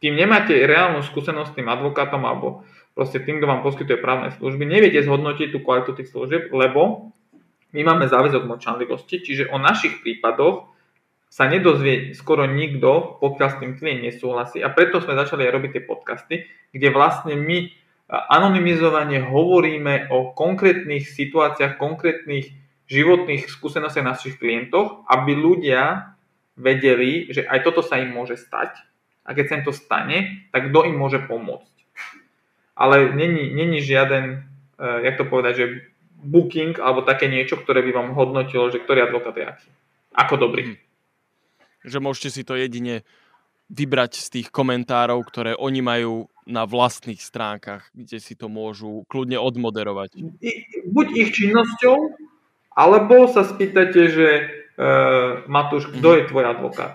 [0.00, 2.64] Tým nemáte reálnu skúsenosť s tým advokátom alebo
[2.94, 7.12] proste tým, kto vám poskytuje právne služby, neviete zhodnotiť tú kvalitu tých služieb, lebo
[7.70, 10.70] my máme záväzok mlčanlivosti, čiže o našich prípadoch
[11.30, 15.70] sa nedozvie skoro nikto, pokiaľ s tým klient nesúhlasí a preto sme začali aj robiť
[15.78, 16.34] tie podcasty,
[16.74, 17.70] kde vlastne my
[18.10, 22.50] anonymizovane hovoríme o konkrétnych situáciách, konkrétnych
[22.90, 26.18] životných skúsenostiach našich klientov, aby ľudia
[26.58, 28.82] vedeli, že aj toto sa im môže stať
[29.22, 30.18] a keď sa im to stane,
[30.50, 31.69] tak kto im môže pomôcť.
[32.80, 34.40] Ale není, není žiaden,
[34.80, 35.66] uh, jak to povedať, že
[36.24, 39.68] booking alebo také niečo, ktoré by vám hodnotilo, že ktorý advokát je aký.
[40.16, 40.62] Ako dobrý.
[40.64, 40.76] Hm.
[41.84, 43.04] Že môžete si to jedine
[43.70, 49.38] vybrať z tých komentárov, ktoré oni majú na vlastných stránkach, kde si to môžu kľudne
[49.38, 50.18] odmoderovať.
[50.90, 52.18] Buď ich činnosťou,
[52.74, 54.28] alebo sa spýtate, že
[54.74, 56.18] uh, Matúš, kto mm-hmm.
[56.18, 56.94] je tvoj advokát?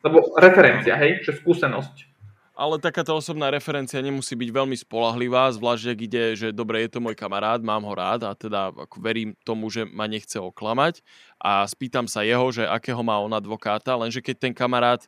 [0.00, 2.15] Lebo referencia, hej, že skúsenosť.
[2.56, 7.04] Ale takáto osobná referencia nemusí byť veľmi spolahlivá, zvlášť ak ide, že dobre, je to
[7.04, 11.04] môj kamarát, mám ho rád a teda ako verím tomu, že ma nechce oklamať
[11.36, 15.04] a spýtam sa jeho, že akého má on advokáta, lenže keď ten kamarát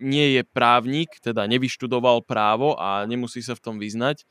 [0.00, 4.24] nie je právnik, teda nevyštudoval právo a nemusí sa v tom vyznať,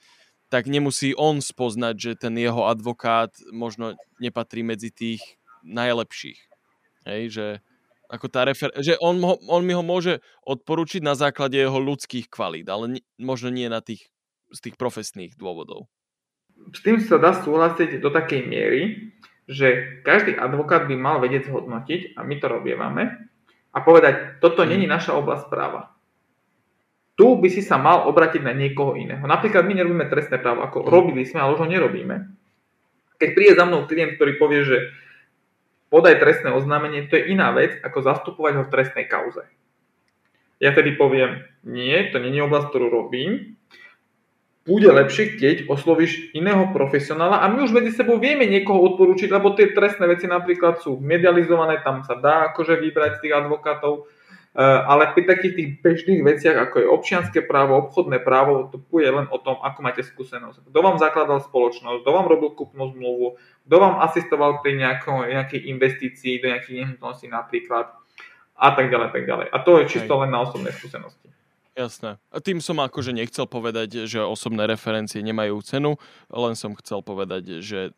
[0.49, 5.21] tak nemusí on spoznať, že ten jeho advokát možno nepatrí medzi tých
[5.61, 6.41] najlepších.
[7.05, 7.47] Hej, že
[8.07, 12.31] ako tá refer- že on, ho, on mi ho môže odporučiť na základe jeho ľudských
[12.31, 14.07] kvalít, ale ni- možno nie na tých,
[14.51, 15.91] z tých profesných dôvodov.
[16.71, 19.13] S tým sa dá súhlasiť do takej miery,
[19.47, 23.03] že každý advokát by mal vedieť zhodnotiť, a my to robievame,
[23.71, 24.93] a povedať, toto není mhm.
[24.97, 25.93] naša oblasť práva.
[27.17, 29.25] tu by si sa mal obratiť na niekoho iného.
[29.25, 30.87] Napríklad my nerobíme trestné právo, ako mm.
[30.87, 32.29] robili sme, ale už ho nerobíme.
[33.17, 34.77] Keď príde za mnou klient, ktorý povie, že
[35.87, 39.43] podaj trestné oznámenie, to je iná vec, ako zastupovať ho v trestnej kauze.
[40.57, 43.55] Ja tedy poviem, nie, to nie je oblasť, ktorú robím,
[44.67, 49.55] bude lepšie, keď oslovíš iného profesionála a my už medzi sebou vieme niekoho odporúčiť, lebo
[49.55, 54.11] tie trestné veci napríklad sú medializované, tam sa dá akože vybrať tých advokátov,
[54.57, 59.05] Eh, ale pri takých tých bežných veciach, ako je občianské právo, obchodné právo, to bude
[59.05, 60.73] len o tom, ako máte skúsenosť.
[60.73, 65.67] Kto vám zakladal spoločnosť, kto vám robil kúpnu zmluvu, kto vám asistoval pri nejako, nejakej
[65.67, 67.91] investícii do nejakých nehnuteľností napríklad
[68.57, 69.47] a tak ďalej, tak ďalej.
[69.51, 71.29] A to je čisto len na osobné skúsenosti.
[71.77, 72.17] Jasné.
[72.33, 76.01] A tým som akože nechcel povedať, že osobné referencie nemajú cenu,
[76.33, 77.93] len som chcel povedať, že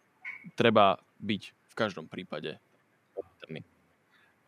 [0.59, 2.59] treba byť v každom prípade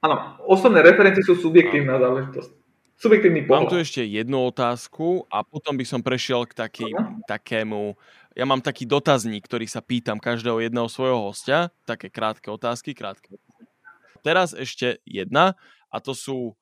[0.02, 2.52] Áno, osobné referencie sú subjektívna záležitosť.
[2.98, 3.70] Subjektívny pohľad.
[3.70, 6.90] Mám tu ešte jednu otázku a potom by som prešiel k taký,
[7.30, 7.94] takému...
[8.32, 11.68] Ja mám taký dotazník, ktorý sa pýtam každého jedného svojho hostia.
[11.84, 13.36] Také krátke otázky, krátke.
[14.24, 15.60] Teraz ešte jedna
[15.92, 16.56] a to sú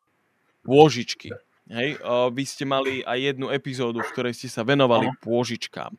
[0.66, 1.30] pôžičky.
[1.70, 2.02] Hej,
[2.34, 5.18] vy ste mali aj jednu epizódu, v ktorej ste sa venovali Aha.
[5.22, 5.94] pôžičkám.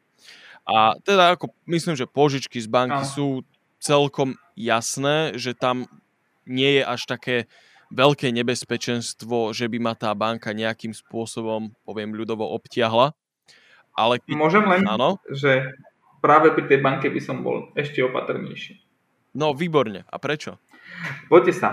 [0.66, 3.07] A teda ako myslím, že pôžičky z banky Aha.
[3.07, 3.47] sú
[3.79, 5.87] celkom jasné, že tam
[6.43, 7.37] nie je až také
[7.95, 13.14] veľké nebezpečenstvo, že by ma tá banka nejakým spôsobom, poviem ľudovo, obtiahla.
[14.01, 14.32] Ale keď...
[14.32, 15.20] Môžem len, áno?
[15.28, 15.76] že
[16.24, 18.80] práve pri tej banke by som bol ešte opatrnejší.
[19.36, 20.09] No, výborne.
[20.09, 20.57] A prečo?
[21.28, 21.68] Poďte sa.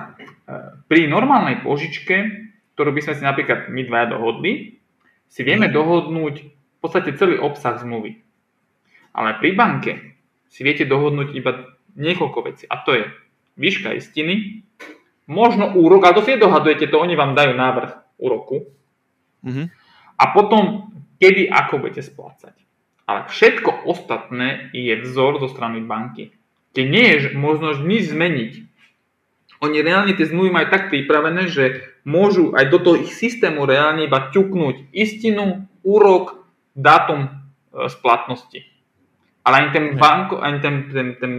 [0.91, 2.15] Pri normálnej požičke,
[2.75, 4.83] ktorú by sme si napríklad my dvaja dohodli,
[5.31, 5.73] si vieme mhm.
[5.73, 8.19] dohodnúť v podstate celý obsah zmluvy.
[9.15, 9.91] Ale pri banke
[10.51, 12.63] si viete dohodnúť iba niekoľko vecí.
[12.69, 13.03] A to je
[13.57, 14.61] výška istiny,
[15.25, 18.69] možno úrok, ale to si nedohadujete, to oni vám dajú návrh úroku.
[19.41, 19.65] Mm-hmm.
[20.17, 22.53] A potom, kedy, ako budete splácať.
[23.07, 26.35] Ale všetko ostatné je vzor zo strany banky.
[26.75, 28.53] Kde nie je možnosť nič zmeniť.
[29.63, 34.05] Oni reálne tie zmluvy majú tak pripravené, že môžu aj do toho ich systému reálne
[34.05, 36.45] iba ťuknúť istinu, úrok,
[36.77, 37.29] dátum e,
[37.89, 38.61] splatnosti.
[39.41, 41.33] Ale ani ten, banko, ani ten, ten, ten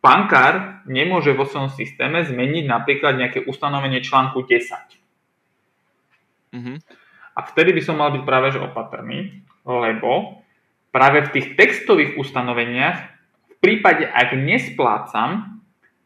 [0.00, 6.56] bankár nemôže vo svojom systéme zmeniť napríklad nejaké ustanovenie článku 10.
[6.56, 7.01] Mm-hmm.
[7.32, 10.44] A vtedy by som mal byť práve že opatrný, lebo
[10.92, 12.98] práve v tých textových ustanoveniach
[13.48, 15.62] v prípade, ak nesplácam,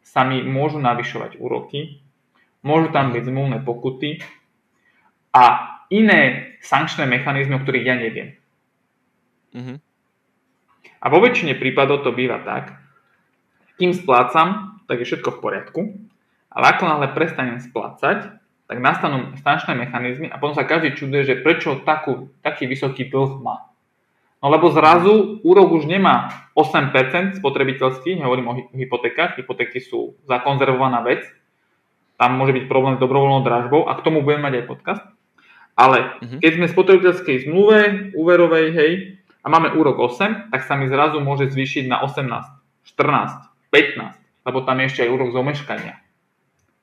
[0.07, 1.99] sa mi môžu navyšovať úroky,
[2.63, 4.23] môžu tam byť zmluvné pokuty
[5.35, 8.39] a iné sankčné mechanizmy, o ktorých ja neviem.
[9.51, 9.77] Mm-hmm.
[11.03, 12.79] A vo väčšine prípadov to býva tak,
[13.77, 15.81] kým splácam, tak je všetko v poriadku,
[16.49, 18.36] ale ako náhle prestanem splácať,
[18.67, 23.39] tak nastanú stančné mechanizmy a potom sa každý čuduje, že prečo takú, taký vysoký dlh
[23.39, 23.71] má.
[24.43, 31.25] No lebo zrazu úrok už nemá 8% spotrebiteľský, hovorím o hypotékach, hypotéky sú zakonzervovaná vec,
[32.21, 35.03] tam môže byť problém s dobrovoľnou dražbou a k tomu budeme mať aj podcast.
[35.77, 36.41] Ale uh-huh.
[36.41, 37.79] keď sme v spotrebiteľskej zmluve,
[38.17, 38.91] úverovej, hej,
[39.45, 42.27] a máme úrok 8, tak sa mi zrazu môže zvýšiť na 18,
[42.83, 45.95] 14, 15, lebo tam je ešte aj úrok z omeškania.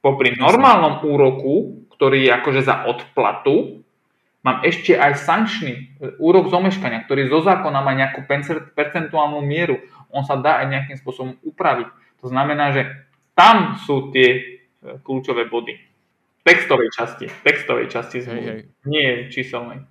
[0.04, 3.80] Popri normálnom úroku, ktorý je akože za odplatu,
[4.44, 5.82] mám ešte aj sankčný e,
[6.20, 8.28] úrok z omeškania, ktorý zo zákona má nejakú
[8.76, 9.80] percentuálnu mieru.
[10.12, 11.88] On sa dá aj nejakým spôsobom upraviť.
[12.20, 12.84] To znamená, že
[13.32, 14.40] tam sú tie e,
[15.00, 15.80] kľúčové body.
[16.44, 17.26] Textovej časti.
[17.40, 18.44] Textovej časti zmluvy.
[18.44, 18.62] Hej, hej.
[18.84, 19.88] Nie číselnej.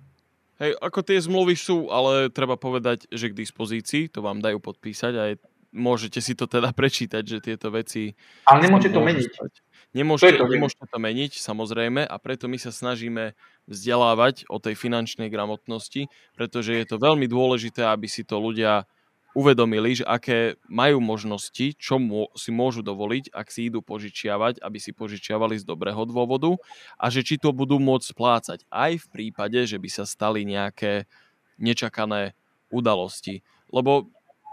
[0.62, 5.12] Hej, ako tie zmluvy sú, ale treba povedať, že k dispozícii, to vám dajú podpísať
[5.18, 5.42] a je
[5.74, 8.14] môžete si to teda prečítať, že tieto veci...
[8.46, 9.26] Ale nemôžete to meniť.
[9.34, 9.52] Stať.
[9.94, 13.38] Nemôžete, to, nemôžete to meniť, samozrejme, a preto my sa snažíme
[13.70, 18.90] vzdelávať o tej finančnej gramotnosti, pretože je to veľmi dôležité, aby si to ľudia
[19.34, 24.78] uvedomili, že aké majú možnosti, čo mô, si môžu dovoliť, ak si idú požičiavať, aby
[24.78, 26.54] si požičiavali z dobrého dôvodu
[26.98, 31.10] a že či to budú môcť splácať aj v prípade, že by sa stali nejaké
[31.58, 32.38] nečakané
[32.70, 33.42] udalosti.
[33.74, 34.06] Lebo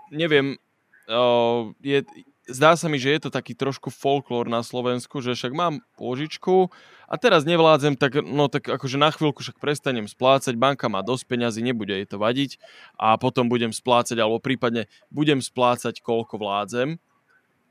[0.10, 0.58] neviem,
[1.82, 2.02] je,
[2.52, 6.70] zdá sa mi, že je to taký trošku folklór na Slovensku, že však mám pôžičku
[7.12, 11.24] a teraz nevládzem, tak, no, tak akože na chvíľku však prestanem splácať, banka má dosť
[11.28, 12.62] peňazí, nebude jej to vadiť
[12.96, 17.00] a potom budem splácať, alebo prípadne budem splácať, koľko vládzem,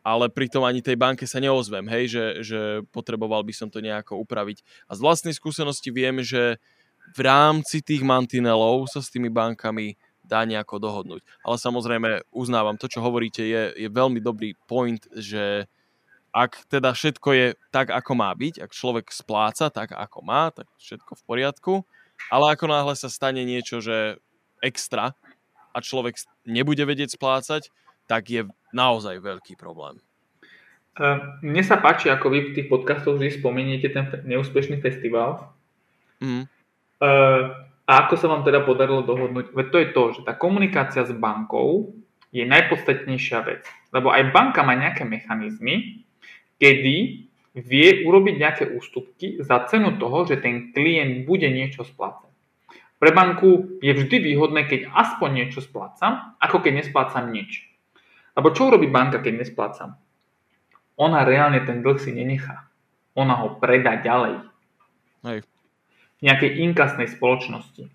[0.00, 2.60] ale pritom ani tej banke sa neozvem, hej, že, že
[2.92, 4.64] potreboval by som to nejako upraviť.
[4.88, 6.60] A z vlastnej skúsenosti viem, že
[7.16, 9.96] v rámci tých mantinelov sa s tými bankami
[10.30, 11.26] dá nejako dohodnúť.
[11.42, 15.66] Ale samozrejme uznávam, to, čo hovoríte, je, je veľmi dobrý point, že
[16.30, 20.70] ak teda všetko je tak, ako má byť, ak človek spláca tak, ako má, tak
[20.78, 21.74] všetko v poriadku,
[22.28, 24.20] Ale ako náhle sa stane niečo, že
[24.60, 25.16] extra
[25.72, 27.72] a človek nebude vedieť splácať,
[28.04, 28.44] tak je
[28.76, 29.96] naozaj veľký problém.
[31.40, 35.54] Mne sa páči, ako vy v tých podcastoch vždy spomeniete ten neúspešný festival.
[36.20, 36.44] Mm.
[37.90, 39.50] A ako sa vám teda podarilo dohodnúť?
[39.50, 41.90] Veď to je to, že tá komunikácia s bankou
[42.30, 43.66] je najpodstatnejšia vec.
[43.90, 46.06] Lebo aj banka má nejaké mechanizmy,
[46.62, 47.26] kedy
[47.58, 52.30] vie urobiť nejaké ústupky za cenu toho, že ten klient bude niečo splácať.
[53.02, 57.66] Pre banku je vždy výhodné, keď aspoň niečo splácam, ako keď nesplácam nič.
[58.38, 59.98] Lebo čo urobí banka, keď nesplácam?
[61.00, 62.68] ona reálne ten dlh si nenechá.
[63.16, 64.44] Ona ho predá ďalej.
[65.24, 65.40] Hej.
[66.20, 67.88] Nejakej inkasnej spoločnosti.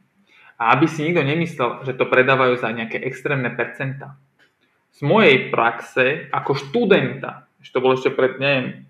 [0.55, 4.17] A aby si nikto nemyslel, že to predávajú za nejaké extrémne percentá.
[4.95, 8.87] Z mojej praxe ako študenta, že to bolo ešte pred, neviem,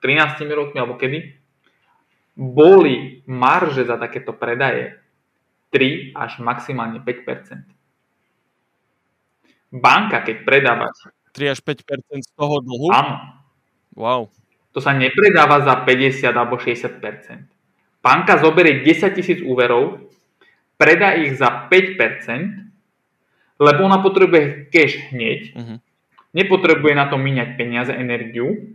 [0.00, 1.34] 13 rokmi alebo kedy,
[2.38, 4.96] boli marže za takéto predaje
[5.74, 7.68] 3 až maximálne 5%.
[9.70, 10.90] Banka, keď predáva...
[11.34, 12.90] 3 až 5% z toho dlhu?
[12.90, 13.38] Áno.
[13.94, 14.30] Wow.
[14.74, 17.02] To sa nepredáva za 50 alebo 60
[18.00, 20.00] Banka zoberie 10 tisíc úverov,
[20.80, 22.70] predá ich za 5%
[23.60, 25.76] lebo ona potrebuje cash hneď, uh-huh.
[26.32, 28.72] nepotrebuje na to míňať peniaze, energiu.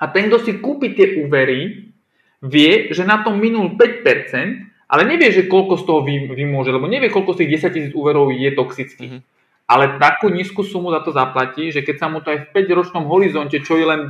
[0.00, 1.92] A ten, kto si kúpi tie úvery,
[2.40, 6.00] vie, že na tom minul 5%, ale nevie, že koľko z toho
[6.32, 9.12] vymôže, lebo nevie, koľko z tých 10 tisíc úverov je toxických.
[9.20, 9.22] Uh-huh.
[9.68, 13.04] Ale takú nízku sumu za to zaplatí, že keď sa mu to aj v 5-ročnom
[13.04, 14.00] horizonte, čo je len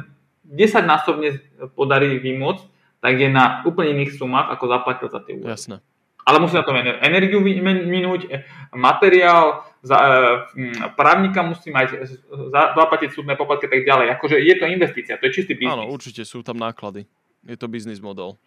[0.46, 1.42] 10 násobne
[1.74, 2.73] podarí vymôcť,
[3.04, 5.52] tak je na úplne iných sumách, ako zaplatil za tie úvery.
[5.52, 5.84] Jasné.
[6.24, 6.72] Ale musí na to
[7.04, 7.36] energiu
[7.84, 12.08] minúť, e, materiál, za, e, právnika musí mať, e,
[12.48, 14.06] zaplatiť súdne poplatky a tak ďalej.
[14.16, 15.76] Akože je to investícia, to je čistý biznis.
[15.76, 17.04] Áno, určite sú tam náklady.
[17.44, 18.40] Je to biznis model.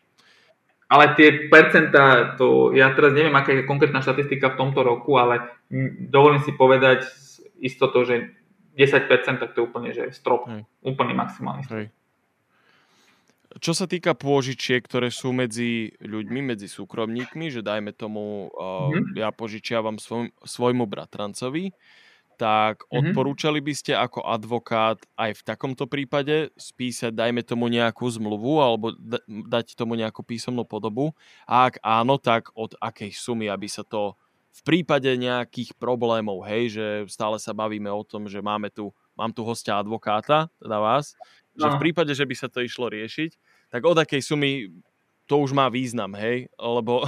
[0.90, 5.46] Ale tie percentá, to, ja teraz neviem, aká je konkrétna štatistika v tomto roku, ale
[6.10, 7.06] dovolím si povedať
[7.62, 8.34] istoto, že
[8.74, 10.50] 10%, tak to je úplne že strop.
[10.50, 10.66] Hej.
[10.82, 11.78] Úplne maximálny strop.
[11.86, 11.97] Hej.
[13.58, 19.18] Čo sa týka pôžičiek, ktoré sú medzi ľuďmi, medzi súkromníkmi, že dajme tomu, uh, mm-hmm.
[19.18, 21.74] ja požičiavam svoj, svojmu bratrancovi,
[22.38, 22.98] tak mm-hmm.
[23.02, 28.94] odporúčali by ste ako advokát aj v takomto prípade spísať, dajme tomu nejakú zmluvu alebo
[28.94, 31.18] d- dať tomu nejakú písomnú podobu?
[31.50, 34.14] A ak áno, tak od akej sumy, aby sa to
[34.58, 39.30] v prípade nejakých problémov, hej, že stále sa bavíme o tom, že máme tu, mám
[39.30, 41.14] tu hostia advokáta, teda vás,
[41.54, 41.66] no.
[41.66, 41.82] že v no.
[41.82, 43.38] prípade, že by sa to išlo riešiť,
[43.68, 44.72] tak od akej sumy
[45.28, 47.04] to už má význam, hej, lebo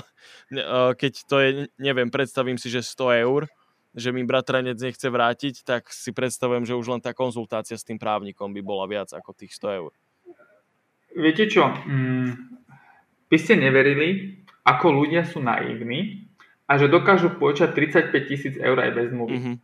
[1.01, 1.49] keď to je,
[1.79, 3.47] neviem, predstavím si, že 100 eur,
[3.95, 7.97] že mi bratranec nechce vrátiť, tak si predstavujem, že už len tá konzultácia s tým
[7.97, 9.91] právnikom by bola viac ako tých 100 eur.
[11.17, 12.31] Viete čo, mm,
[13.33, 16.29] by ste neverili, ako ľudia sú naivní
[16.69, 17.73] a že dokážu počať
[18.13, 19.33] 35 tisíc eur aj bez zmluvy.
[19.33, 19.55] Mm-hmm.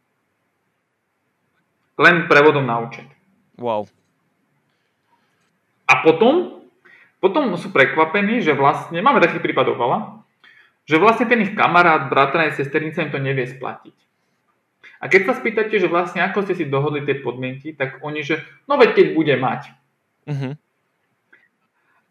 [1.95, 3.05] Len prevodom na účet.
[3.61, 3.87] Wow.
[5.85, 6.64] A potom,
[7.25, 10.21] potom sú prekvapení, že vlastne, máme takých prípadov veľa,
[10.85, 13.97] že vlastne ten ich kamarát, bratranec, sesternica im to nevie splatiť.
[15.01, 18.45] A keď sa spýtate, že vlastne ako ste si dohodli tie podmienky, tak oni, že
[18.69, 19.61] no veď keď bude mať.
[20.29, 20.53] Uh-huh.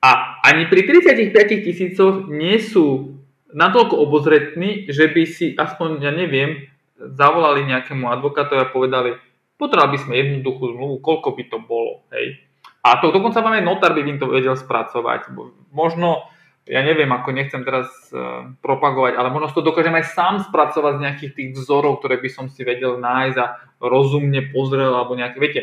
[0.03, 0.11] A
[0.43, 1.31] ani pri 35
[1.63, 3.15] tisícoch nie sú
[3.55, 6.67] natoľko obozretní, že by si aspoň, ja neviem,
[6.99, 9.15] zavolali nejakému advokátovi a povedali,
[9.55, 12.03] potrebovali by sme jednoduchú zmluvu, koľko by to bolo.
[12.11, 12.43] Hej.
[12.85, 15.33] A to dokonca máme notár by im to vedel spracovať.
[15.73, 16.29] Možno,
[16.69, 21.05] ja neviem, ako nechcem teraz uh, propagovať, ale možno to dokážem aj sám spracovať z
[21.09, 23.47] nejakých tých vzorov, ktoré by som si vedel nájsť a
[23.81, 25.63] rozumne pozrel, alebo nejaké, viete,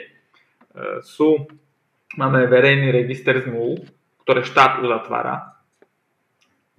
[0.73, 1.45] uh, sú,
[2.17, 3.85] máme verejný register zmluv,
[4.25, 5.51] ktoré štát uzatvára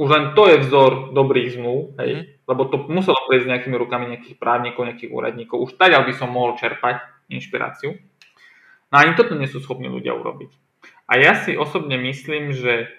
[0.02, 2.24] už len to je vzor dobrých zmluv, hej, mm.
[2.50, 5.62] lebo to muselo prejsť nejakými rukami nejakých právnikov, nejakých úradníkov.
[5.62, 7.94] Už tak by som mohol čerpať inšpiráciu.
[8.92, 10.52] No ani toto nie sú schopní ľudia urobiť.
[11.08, 12.92] A ja si osobne myslím, že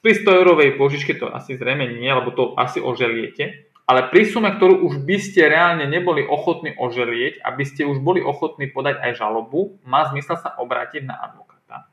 [0.00, 4.48] pri 100 eurovej požičke to asi zrejme nie, lebo to asi oželiete, ale pri sume,
[4.48, 9.20] ktorú už by ste reálne neboli ochotní oželieť, aby ste už boli ochotní podať aj
[9.20, 11.92] žalobu, má zmysel sa obrátiť na advokáta.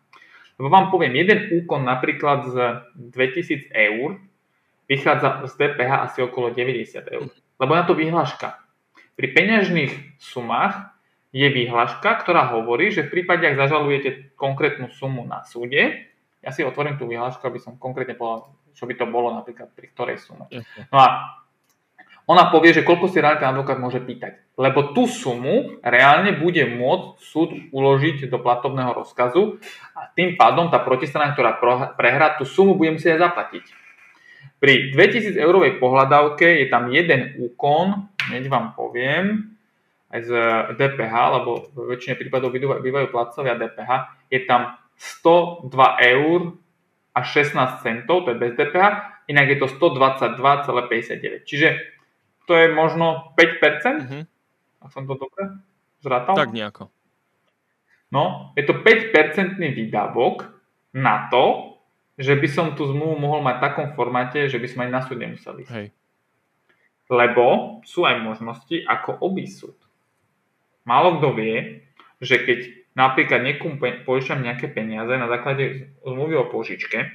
[0.56, 2.56] Lebo vám poviem, jeden úkon napríklad z
[2.96, 4.24] 2000 eur
[4.88, 7.28] vychádza z DPH asi okolo 90 eur.
[7.60, 8.56] Lebo na to vyhláška.
[9.20, 10.91] Pri peňažných sumách
[11.32, 16.12] je vyhláška, ktorá hovorí, že v prípade, ak zažalujete konkrétnu sumu na súde,
[16.44, 19.88] ja si otvorím tú vyhlášku, aby som konkrétne povedal, čo by to bolo napríklad pri
[19.96, 20.50] ktorej sume.
[20.92, 21.08] No a
[22.30, 24.56] ona povie, že koľko si reálne ten advokát môže pýtať.
[24.56, 29.58] Lebo tú sumu reálne bude môcť súd uložiť do platobného rozkazu
[29.98, 31.58] a tým pádom tá protistrana, ktorá
[31.98, 33.66] prehrá, tú sumu bude musieť aj zaplatiť.
[34.62, 39.58] Pri 2000 eurovej pohľadávke je tam jeden úkon, hneď vám poviem,
[40.12, 40.32] aj z
[40.76, 43.92] DPH, lebo v väčšine prípadov bývajú placovia DPH,
[44.28, 45.72] je tam 102
[46.14, 46.40] eur
[47.16, 48.86] a 16 centov, to je bez DPH,
[49.32, 51.48] inak je to 122,59.
[51.48, 51.70] Čiže
[52.46, 54.24] to je možno 5%, mm-hmm.
[54.84, 55.64] ak som to dobre
[56.04, 56.36] zrátal.
[56.36, 56.92] Tak nejako.
[58.12, 60.52] No, je to 5% výdavok
[60.92, 61.80] na to,
[62.20, 65.02] že by som tú zmluvu mohol mať v takom formáte, že by sme ani na
[65.02, 65.64] súd nemuseli.
[65.72, 65.96] Hej.
[67.08, 69.78] Lebo sú aj možnosti, ako obísť súd.
[70.84, 71.86] Málo kto vie,
[72.22, 72.60] že keď
[72.98, 77.08] napríklad niekomu požičam nejaké peniaze na základe zmluvy o požičke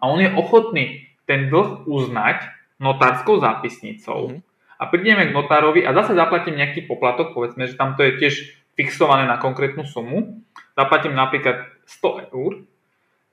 [0.00, 2.46] a on je ochotný ten dlh uznať
[2.82, 4.40] notárskou zápisnicou mm-hmm.
[4.78, 8.34] a prídeme k notárovi a zase zaplatím nejaký poplatok, povedzme, že tam to je tiež
[8.76, 10.44] fixované na konkrétnu sumu,
[10.76, 12.52] zaplatím napríklad 100 eur,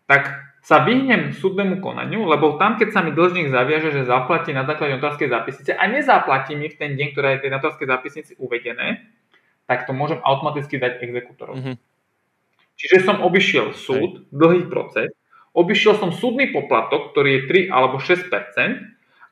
[0.07, 4.63] tak sa vyhnem súdnemu konaniu, lebo tam, keď sa mi dlžník zaviaže, že zaplatí na
[4.63, 9.03] základe notárskej zápisnice a nezaplatí mi v ten deň, ktorá je tej notárskej zápisnici uvedené,
[9.65, 11.57] tak to môžem automaticky dať exekutorovi.
[11.59, 11.75] Mm-hmm.
[12.73, 14.33] Čiže som obišiel súd, Hej.
[14.33, 15.13] dlhý proces,
[15.53, 18.27] obišiel som súdny poplatok, ktorý je 3 alebo 6%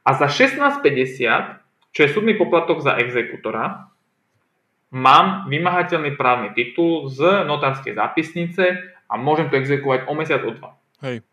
[0.05, 3.91] a za 16,50, čo je súdny poplatok za exekutora,
[4.93, 10.77] mám vymahateľný právny titul z notárskej zápisnice a môžem to exekuovať o mesiac, o dva.
[11.01, 11.25] Hej.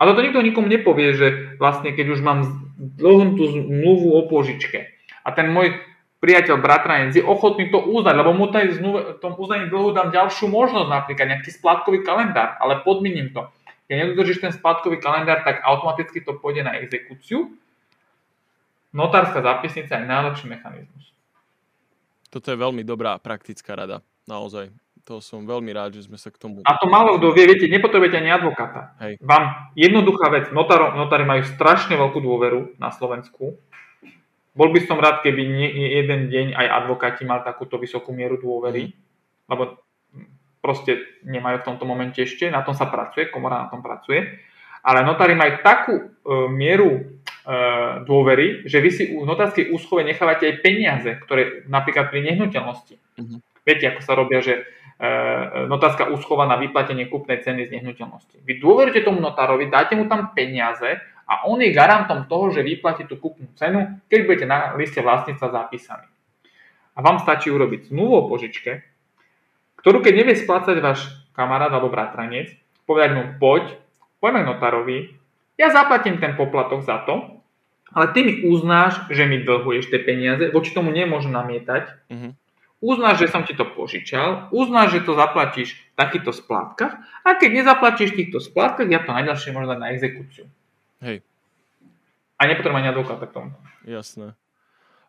[0.00, 4.88] A toto nikto nikomu nepovie, že vlastne keď už mám dlhú tú zmluvu o požičke
[5.24, 5.76] a ten môj
[6.20, 10.52] priateľ, bratranec je ochotný to uznať, lebo mu taj zmluve, tom uznaní dlhu dám ďalšiu
[10.52, 13.48] možnosť, napríklad nejaký splátkový kalendár, ale podmiením to.
[13.88, 17.56] Keď nedodržíš ten splátkový kalendár, tak automaticky to pôjde na exekúciu.
[18.94, 21.10] Notárska zápisnica je najlepší mechanizmus.
[22.30, 24.70] Toto je veľmi dobrá praktická rada, naozaj.
[25.08, 26.62] To som veľmi rád, že sme sa k tomu...
[26.62, 28.94] A to málo kto vie, viete, nepotrebujete ani advokáta.
[29.02, 29.18] Hej.
[29.18, 33.58] Vám jednoduchá vec, notári majú strašne veľkú dôveru na Slovensku.
[34.50, 35.70] Bol by som rád, keby nie,
[36.02, 38.94] jeden deň aj advokáti mal takúto vysokú mieru dôvery, mm.
[39.46, 39.78] lebo
[40.60, 44.42] proste nemajú v tomto momente ešte, na tom sa pracuje, komora na tom pracuje.
[44.80, 46.04] Ale notári majú takú e,
[46.50, 47.56] mieru E,
[48.04, 52.94] dôvery, že vy si u notárskej úschove nechávate aj peniaze, ktoré napríklad pri nehnuteľnosti.
[52.94, 53.40] Uh-huh.
[53.64, 54.62] Viete, ako sa robia, že e,
[55.64, 58.44] notárska úschova na vyplatenie kúpnej ceny z nehnuteľnosti.
[58.44, 61.00] Vy dôverujete tomu notárovi, dáte mu tam peniaze
[61.30, 65.54] a on je garantom toho, že vyplatí tú kúpnu cenu, keď budete na liste vlastníctva
[65.54, 66.10] zapísaní.
[66.98, 68.82] A vám stačí urobiť zmluvu o požičke,
[69.78, 72.50] ktorú keď nevie splácať váš kamarát alebo bratranec,
[72.82, 73.78] povedať mu poď,
[74.18, 74.98] poďme k notárovi,
[75.54, 77.38] ja zaplatím ten poplatok za to,
[77.94, 81.84] ale ty mi uznáš, že mi dlhuješ tie peniaze, voči tomu nemôžem namietať.
[82.10, 82.32] Uh-huh.
[82.80, 87.50] Uznáš, že som ti to požičal, uznáš, že to zaplatíš v takýchto splátkach a keď
[87.60, 90.48] nezaplatíš v týchto splátkach, ja to najďalšie môžem dať na exekúciu.
[91.00, 91.24] Hej.
[92.40, 93.50] A nepotrebujem ani advokáta k tomu.
[93.84, 94.36] Jasné.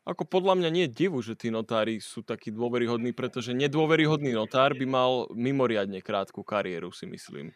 [0.01, 4.73] Ako podľa mňa nie je divu, že tí notári sú takí dôveryhodní, pretože nedôveryhodný notár
[4.73, 7.53] by mal mimoriadne krátku kariéru, si myslím.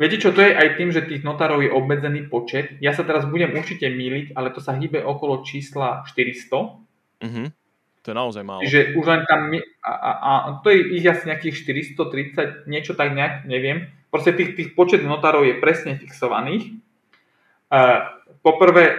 [0.00, 2.80] Viete čo, to je aj tým, že tých notárov je obmedzený počet.
[2.80, 6.80] Ja sa teraz budem určite míliť, ale to sa hýbe okolo čísla 400.
[7.20, 7.52] Mhm.
[8.00, 8.64] To je naozaj málo.
[8.64, 9.52] Čiže už len tam,
[9.84, 10.30] a, a, a
[10.64, 13.92] to je ich asi nejakých 430, niečo tak nejak, neviem.
[14.08, 16.80] Proste tých, tých počet notárov je presne fixovaných.
[18.42, 18.98] Poprvé,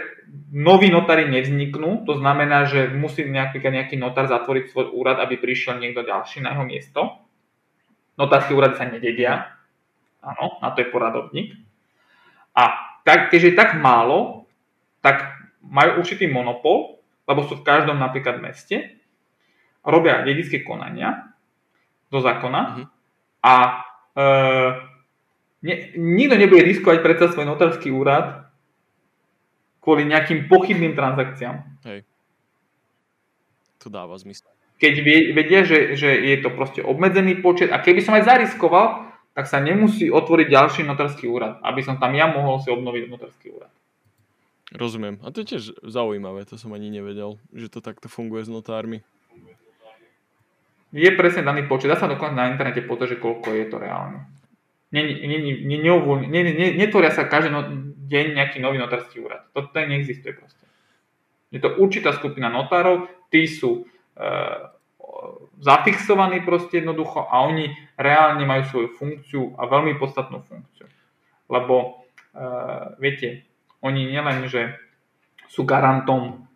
[0.55, 5.77] noví notári nevzniknú, to znamená, že musí napríklad nejaký notár zatvoriť svoj úrad, aby prišiel
[5.77, 7.01] niekto ďalší na jeho miesto.
[8.15, 9.61] Notárske úrady sa nededia,
[10.21, 11.57] Áno, na to je poradovník.
[12.53, 12.63] A
[13.01, 14.45] tak, keďže je tak málo,
[15.01, 15.33] tak
[15.65, 19.01] majú určitý monopol, lebo sú v každom napríklad meste,
[19.81, 21.33] robia dedické konania
[22.13, 22.85] do zákona mm-hmm.
[23.41, 23.53] a
[24.13, 24.25] e,
[25.65, 28.40] ne, nikto nebude riskovať predsa svoj notársky úrad
[29.81, 31.65] kvôli nejakým pochybným transakciám.
[31.89, 32.05] Hej.
[33.81, 34.47] To dáva zmysel.
[34.77, 34.93] Keď
[35.33, 39.61] vedia, že, že je to proste obmedzený počet a keby som aj zariskoval, tak sa
[39.61, 43.69] nemusí otvoriť ďalší notársky úrad, aby som tam ja mohol si obnoviť notársky úrad.
[44.71, 45.19] Rozumiem.
[45.21, 49.03] A to je tiež zaujímavé, to som ani nevedel, že to takto funguje s notármi.
[50.91, 51.87] Je presne daný počet.
[51.87, 54.27] Dá sa dokonca na internete pozrieť, koľko je to reálne.
[56.75, 59.47] Netvoria sa každý no, deň nejaký nový notársky úrad.
[59.55, 60.67] To, to neexistuje proste.
[61.51, 64.21] Je to určitá skupina notárov, tí sú e,
[65.61, 70.89] zafixovaní proste jednoducho a oni reálne majú svoju funkciu a veľmi podstatnú funkciu.
[71.51, 73.45] Lebo uh, viete,
[73.83, 74.73] oni nielen, že
[75.51, 76.47] sú garantom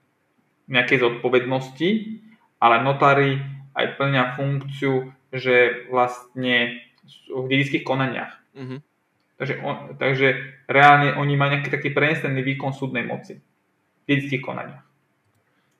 [0.71, 1.89] nejakej zodpovednosti,
[2.57, 3.43] ale notári
[3.75, 6.79] aj plňa funkciu, že vlastne
[7.27, 8.39] v dedických konaniach.
[8.55, 8.79] Mm-hmm.
[9.35, 10.27] Takže, on, takže
[10.71, 14.83] reálne oni majú nejaký taký prenesený výkon súdnej moci v dedických konaniach.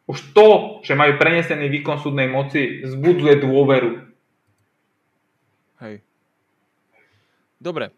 [0.06, 3.92] Už to, že majú prenesený výkon súdnej moci, zbudzuje dôveru.
[5.82, 6.04] Hej.
[7.58, 7.96] Dobre.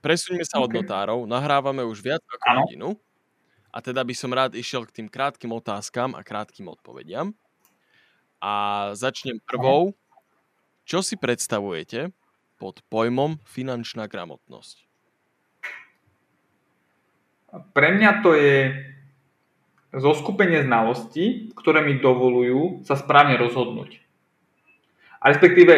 [0.00, 0.64] Presuňme sa okay.
[0.64, 1.18] od notárov.
[1.28, 2.60] Nahrávame už viac ako ano.
[2.64, 2.88] hodinu.
[3.68, 7.36] A teda by som rád išiel k tým krátkým otázkam a krátkým odpovediam.
[8.40, 9.92] A začnem prvou.
[10.84, 12.12] Čo si predstavujete
[12.56, 14.76] pod pojmom finančná gramotnosť?
[17.54, 18.74] Pre mňa to je
[19.94, 24.02] zoskupenie znalostí, ktoré mi dovolujú sa správne rozhodnúť.
[25.22, 25.72] A respektíve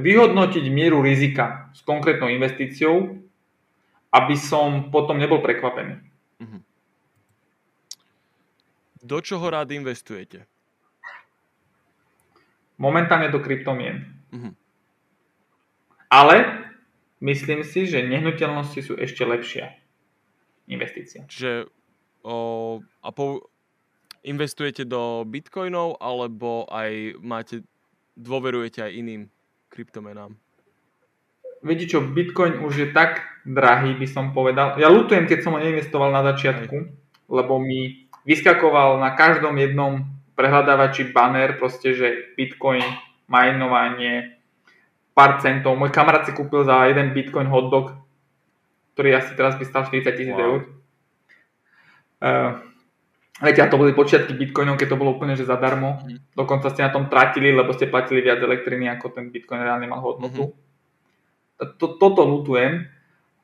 [0.00, 3.18] vyhodnotiť mieru rizika s konkrétnou investíciou,
[4.14, 6.00] aby som potom nebol prekvapený.
[6.40, 6.58] Mhm.
[9.06, 10.46] Do čoho rád investujete?
[12.76, 14.04] Momentálne do kryptomien.
[14.34, 14.52] Uh-huh.
[16.12, 16.66] Ale
[17.20, 19.74] myslím si, že nehnuteľnosti sú ešte lepšia
[20.70, 21.26] investícia.
[21.26, 21.70] Čiže
[22.26, 22.36] o,
[22.82, 23.46] a po,
[24.26, 27.62] investujete do bitcoinov alebo aj máte,
[28.18, 29.22] dôverujete aj iným
[29.70, 30.34] kryptomenám?
[31.62, 34.76] Viete čo, bitcoin už je tak drahý, by som povedal.
[34.76, 36.90] Ja lutujem, keď som ho neinvestoval na začiatku, aj.
[37.30, 40.04] lebo mi vyskakoval na každom jednom
[40.36, 42.84] prehľadávači banner, proste, že bitcoin,
[43.26, 44.35] majnovanie,
[45.16, 45.80] pár centov.
[45.80, 47.96] Môj kamarát si kúpil za jeden bitcoin hotdog,
[48.92, 50.44] ktorý asi teraz by stal 40 tisíc wow.
[50.44, 50.60] eur.
[52.20, 52.52] Uh,
[53.36, 56.00] Viete, a to boli počiatky bitcoinov, keď to bolo úplne že zadarmo.
[56.00, 56.24] Mm.
[56.32, 60.00] Dokonca ste na tom tratili, lebo ste platili viac elektriny, ako ten bitcoin reálne mal
[60.00, 60.56] hodnotu.
[60.56, 61.76] Mm-hmm.
[61.76, 62.88] To, toto lutujem,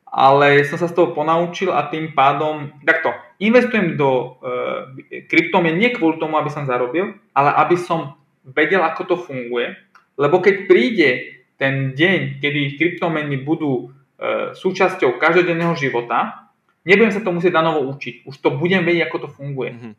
[0.08, 4.88] ale som sa z toho ponaučil a tým pádom, takto, investujem do uh,
[5.28, 8.16] kryptomien nie kvôli tomu, aby som zarobil, ale aby som
[8.48, 9.76] vedel, ako to funguje,
[10.16, 16.42] lebo keď príde ten deň, kedy kryptomeny budú uh, súčasťou každodenného života,
[16.82, 18.26] Nebudem sa to musieť na novo učiť.
[18.26, 19.70] Už to budem vedieť, ako to funguje.
[19.70, 19.94] Mm-hmm.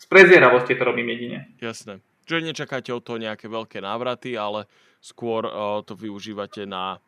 [0.00, 1.48] Z prezieravosti to robím jedine.
[1.56, 2.04] Jasné.
[2.28, 4.68] Čiže nečakáte od toho nejaké veľké návraty, ale
[5.00, 7.00] skôr uh, to využívate na,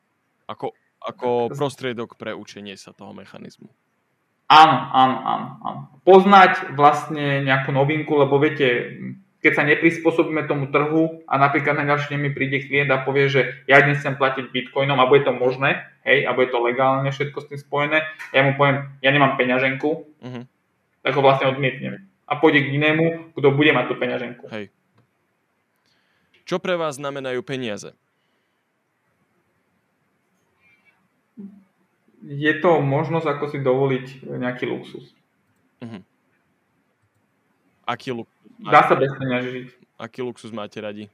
[0.49, 0.73] ako,
[1.05, 3.69] ako prostriedok pre učenie sa toho mechanizmu.
[4.49, 5.81] Áno, áno, áno, áno.
[6.05, 9.01] Poznať vlastne nejakú novinku, lebo viete,
[9.43, 13.67] keď sa neprispôsobíme tomu trhu a napríklad na ďalší mi príde klient a povie, že
[13.67, 17.39] ja dnes chcem platiť bitcoinom a bude to možné, hej, a bude to legálne všetko
[17.43, 17.99] s tým spojené,
[18.31, 20.45] ja mu poviem, ja nemám peňaženku, uh-huh.
[21.03, 22.07] tak ho vlastne odmietnem.
[22.31, 24.47] A pôjde k inému, kto bude mať tú peňaženku.
[24.55, 24.71] Hej.
[26.47, 27.99] Čo pre vás znamenajú peniaze?
[32.23, 34.07] Je to možnosť, ako si dovoliť
[34.39, 35.11] nejaký luxus.
[35.83, 36.07] Uh-huh.
[37.83, 38.42] Aký luxus?
[38.63, 39.67] Dá sa bez peňaží žiť.
[39.99, 41.11] Aký luxus máte radi?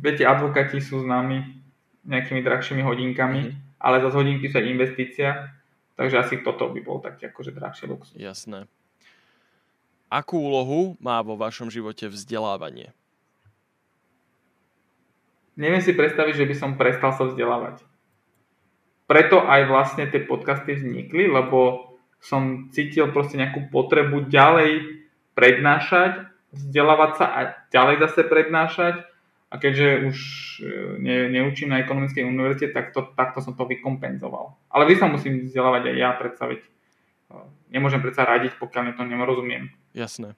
[0.00, 1.60] Viete, advokáti sú známi
[2.04, 3.80] nejakými drahšími hodinkami, mm-hmm.
[3.80, 5.52] ale za hodinky sú investícia,
[5.96, 8.16] takže asi toto by bol taký akože drahší luxus.
[8.16, 8.68] Jasné.
[10.12, 12.92] Akú úlohu má vo vašom živote vzdelávanie?
[15.56, 17.82] Neviem si predstaviť, že by som prestal sa vzdelávať.
[19.06, 21.93] Preto aj vlastne tie podcasty vznikli, lebo
[22.24, 25.04] som cítil proste nejakú potrebu ďalej
[25.36, 26.24] prednášať,
[26.56, 28.96] vzdelávať sa a ďalej zase prednášať.
[29.52, 30.18] A keďže už
[30.58, 34.58] e, ne, neučím na ekonomickej univerzite, tak to, takto som to vykompenzoval.
[34.66, 36.68] Ale vy sa musím vzdelávať aj ja, predsa veď e,
[37.70, 39.70] nemôžem predsa radiť, pokiaľ to nerozumiem.
[39.94, 40.34] Jasné.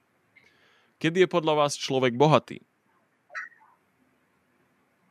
[1.01, 2.61] Kedy je podľa vás človek bohatý?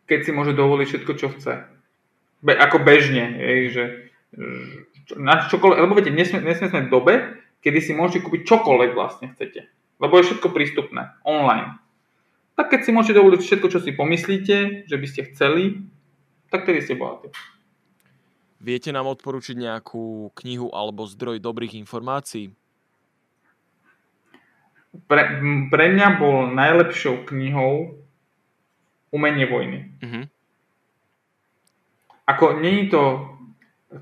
[0.06, 1.66] Keď si môže dovoliť všetko, čo chce.
[2.46, 3.84] Be, ako bežne, je, že
[5.14, 7.14] na čokoľvek, lebo viete, nesme, nesme sme v dobe,
[7.62, 9.70] kedy si môžete kúpiť čokoľvek vlastne chcete.
[10.02, 11.78] Lebo je všetko prístupné, online.
[12.56, 15.86] Tak keď si môžete dovoliť všetko, čo si pomyslíte, že by ste chceli,
[16.50, 17.30] tak tedy ste bohatí.
[18.64, 22.56] Viete nám odporučiť nejakú knihu alebo zdroj dobrých informácií?
[25.06, 25.24] Pre,
[25.70, 28.00] pre mňa bol najlepšou knihou
[29.12, 29.96] Umenie vojny.
[30.04, 30.26] Uh-huh.
[32.28, 33.35] Ako, není to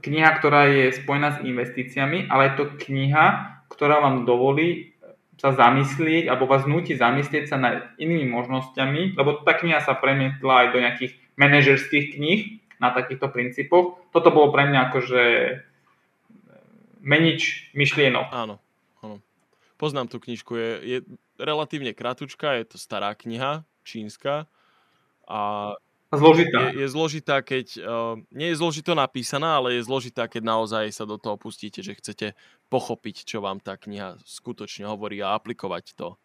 [0.02, 3.26] kniha, ktorá je spojená s investíciami, ale je to kniha,
[3.70, 4.94] ktorá vám dovolí
[5.38, 10.53] sa zamyslieť, alebo vás nutí zamyslieť sa nad inými možnosťami, lebo tá kniha sa premietla
[10.64, 12.41] aj do nejakých manažerských kníh
[12.80, 13.99] na takýchto princípoch.
[14.14, 15.24] Toto bolo pre mňa akože
[17.03, 18.32] menič myšlienok.
[18.32, 18.61] Áno,
[19.03, 19.20] áno.
[19.76, 20.98] Poznám tú knižku, je, je
[21.36, 24.48] relatívne kratučká, je to stará kniha, čínska
[25.28, 25.74] a
[26.14, 26.69] Zložitá.
[26.69, 27.68] Je, je zložitá, keď...
[27.81, 31.98] Uh, nie je zložito napísaná, ale je zložitá, keď naozaj sa do toho pustíte, že
[31.98, 32.38] chcete
[32.69, 36.15] pochopiť, čo vám tá kniha skutočne hovorí a aplikovať to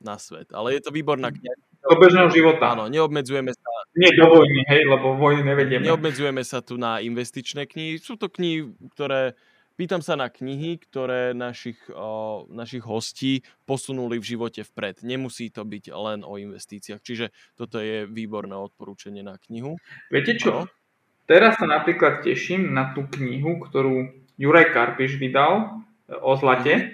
[0.00, 0.52] na svet.
[0.52, 1.56] Ale je to výborná kniha.
[1.80, 2.76] Do bežného života.
[2.76, 5.88] Áno, neobmedzujeme sa Nie do vojny, hej, lebo vojny nevedieme.
[5.88, 7.96] Neobmedzujeme sa tu na investičné knihy.
[7.96, 9.32] Sú to knihy, ktoré...
[9.78, 15.00] Pýtam sa na knihy, ktoré našich, o, našich hostí posunuli v živote vpred.
[15.06, 17.00] Nemusí to byť len o investíciách.
[17.00, 19.80] Čiže toto je výborné odporúčanie na knihu.
[20.12, 20.64] Viete čo?
[20.64, 20.70] No?
[21.24, 26.74] Teraz sa napríklad teším na tú knihu, ktorú Juraj Karpiš vydal e, o zlate.
[26.76, 26.86] Mhm.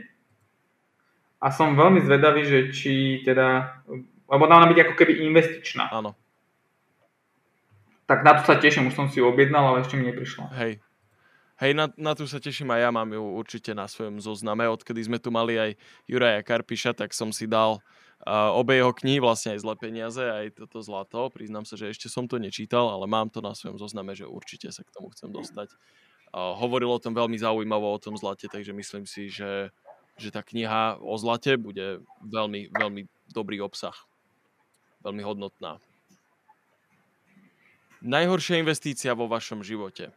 [1.36, 3.78] A som veľmi zvedavý, že či teda...
[4.26, 5.92] Lebo dá byť ako keby investičná.
[5.92, 6.18] Áno
[8.06, 10.54] tak na to sa teším, už som si ju objednal, ale ešte mi neprišla.
[10.62, 10.78] Hej.
[11.56, 14.68] Hej, na, na tú sa teším aj ja, mám ju určite na svojom zozname.
[14.68, 15.70] Odkedy sme tu mali aj
[16.04, 17.80] Juraja Karpiša, tak som si dal
[18.28, 21.32] uh, obe jeho knihy, vlastne aj Zlé peniaze, aj toto zlato.
[21.32, 24.68] Priznám sa, že ešte som to nečítal, ale mám to na svojom zozname, že určite
[24.68, 25.72] sa k tomu chcem dostať.
[26.28, 29.72] Uh, hovoril o tom veľmi zaujímavo, o tom zlate, takže myslím si, že,
[30.20, 33.96] že tá kniha o zlate bude veľmi, veľmi dobrý obsah.
[35.00, 35.80] Veľmi hodnotná.
[38.04, 40.12] Najhoršia investícia vo vašom živote?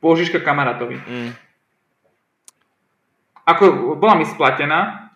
[0.00, 0.96] Pôžička kamarátovi.
[0.96, 1.32] Mm.
[3.44, 5.12] Ako bola mi splatená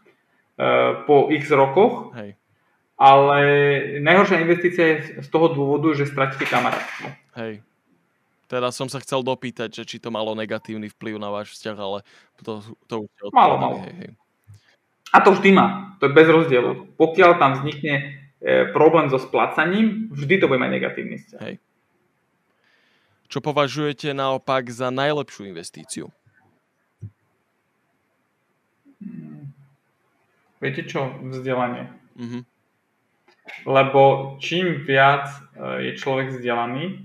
[0.56, 2.36] uh, po x rokoch, Hej.
[3.01, 3.39] ale
[4.01, 7.09] najhoršia investícia je z toho dôvodu, že stratíte kamarátstvo.
[7.40, 7.65] Hej.
[8.44, 11.98] Teda som sa chcel dopýtať, že či to malo negatívny vplyv na váš vzťah, ale
[12.44, 13.81] to, to už Malo, malo.
[13.82, 14.11] Hej, hej.
[15.15, 15.97] A to vždy má.
[16.02, 16.90] To je bez rozdielu.
[16.98, 21.40] Pokiaľ tam vznikne E, problém so splácaním, vždy to bude mať negatívny vzťah.
[21.40, 21.55] Hej.
[23.28, 26.06] Čo považujete naopak za najlepšiu investíciu?
[29.01, 29.52] Hmm.
[30.64, 31.12] Viete čo?
[31.20, 31.92] Vzdelanie.
[32.16, 32.42] Mm-hmm.
[33.68, 37.05] Lebo čím viac e, je človek vzdelaný,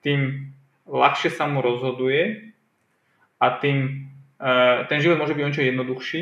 [0.00, 0.48] tým
[0.88, 2.52] ľahšie sa mu rozhoduje
[3.36, 4.08] a tým
[4.40, 4.48] e,
[4.88, 6.20] ten život môže byť o niečo jednoduchší,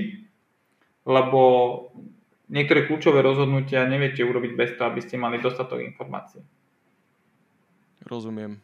[1.07, 1.41] lebo
[2.51, 6.43] niektoré kľúčové rozhodnutia neviete urobiť bez toho, aby ste mali dostatok informácií.
[8.03, 8.59] Rozumiem.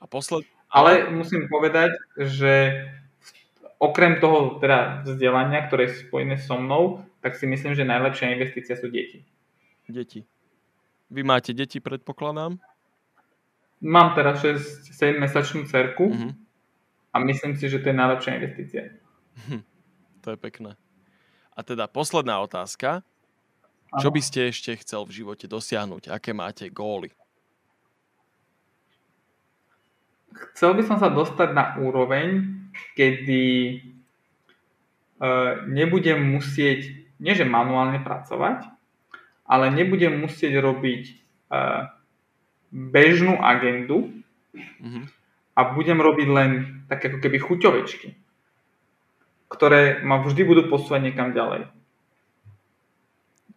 [0.00, 0.48] A posled...
[0.72, 2.84] Ale musím povedať, že
[3.80, 8.76] okrem toho teda vzdelania, ktoré je spojené so mnou, tak si myslím, že najlepšia investícia
[8.76, 9.24] sú deti.
[9.88, 10.24] Deti.
[11.10, 12.60] Vy máte deti, predpokladám?
[13.80, 16.32] Mám teraz 6-7 mesačnú cerku uh-huh.
[17.10, 18.82] a myslím si, že to je najlepšia investícia.
[19.48, 19.64] Hm,
[20.20, 20.76] to je pekné.
[21.56, 23.02] A teda posledná otázka.
[23.90, 26.14] Čo by ste ešte chcel v živote dosiahnuť?
[26.14, 27.10] Aké máte góly?
[30.54, 32.46] Chcel by som sa dostať na úroveň,
[32.94, 33.44] kedy
[35.20, 38.70] uh, nebudem musieť, nie že manuálne pracovať,
[39.44, 41.02] ale nebudem musieť robiť
[41.50, 41.90] uh,
[42.70, 44.14] bežnú agendu
[44.54, 45.04] mm-hmm.
[45.58, 46.50] a budem robiť len
[46.86, 48.20] také ako keby chuťovečky
[49.50, 51.66] ktoré ma vždy budú posúvať niekam ďalej.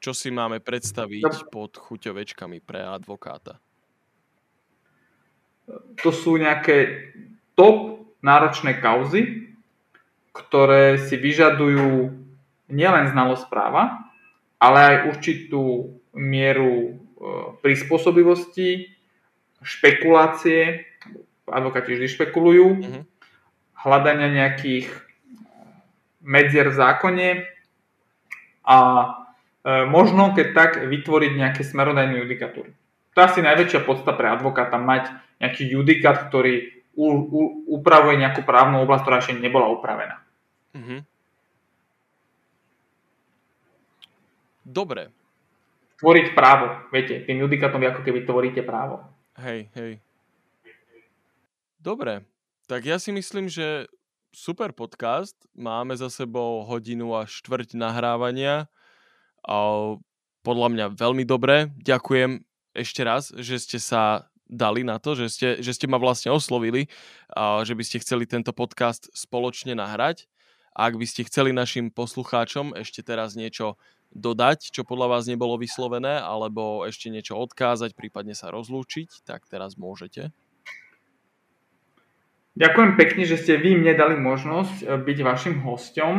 [0.01, 3.61] Čo si máme predstaviť pod chuťovečkami pre advokáta?
[6.03, 7.11] To sú nejaké
[7.55, 9.51] top náročné kauzy,
[10.33, 12.09] ktoré si vyžadujú
[12.73, 14.09] nielen znalosť práva,
[14.57, 16.91] ale aj určitú mieru e,
[17.61, 18.89] prispôsobivosti,
[19.61, 20.87] špekulácie,
[21.45, 23.03] advokáti vždy špekulujú, mm-hmm.
[23.83, 24.87] hľadania nejakých
[26.23, 27.29] medzier v zákone
[28.63, 29.05] a e,
[29.91, 32.71] možno keď tak vytvoriť nejaké smerodajné judikatúry.
[33.13, 37.41] To je asi najväčšia podsta pre advokáta mať nejaký judikát, ktorý u, u,
[37.77, 40.21] upravuje nejakú právnu oblasť, ktorá ešte nebola upravená.
[40.73, 40.99] Mm-hmm.
[44.63, 45.11] Dobre.
[45.99, 46.71] Tvoriť právo.
[46.89, 49.03] Viete, tým judikátom ako keby tvoríte právo.
[49.37, 49.99] Hej, hej.
[51.83, 52.23] Dobre.
[52.65, 53.91] Tak ja si myslím, že
[54.31, 55.35] super podcast.
[55.51, 58.71] Máme za sebou hodinu a štvrť nahrávania.
[59.43, 59.55] A
[60.47, 61.75] podľa mňa veľmi dobre.
[61.83, 66.29] Ďakujem ešte raz, že ste sa dali na to, že ste, že ste ma vlastne
[66.29, 66.91] oslovili,
[67.33, 70.29] a že by ste chceli tento podcast spoločne nahrať.
[70.73, 73.77] Ak by ste chceli našim poslucháčom ešte teraz niečo
[74.13, 79.77] dodať, čo podľa vás nebolo vyslovené, alebo ešte niečo odkázať, prípadne sa rozlúčiť, tak teraz
[79.77, 80.33] môžete.
[82.53, 86.13] Ďakujem pekne, že ste vy mne dali možnosť eh, byť vašim hosťom.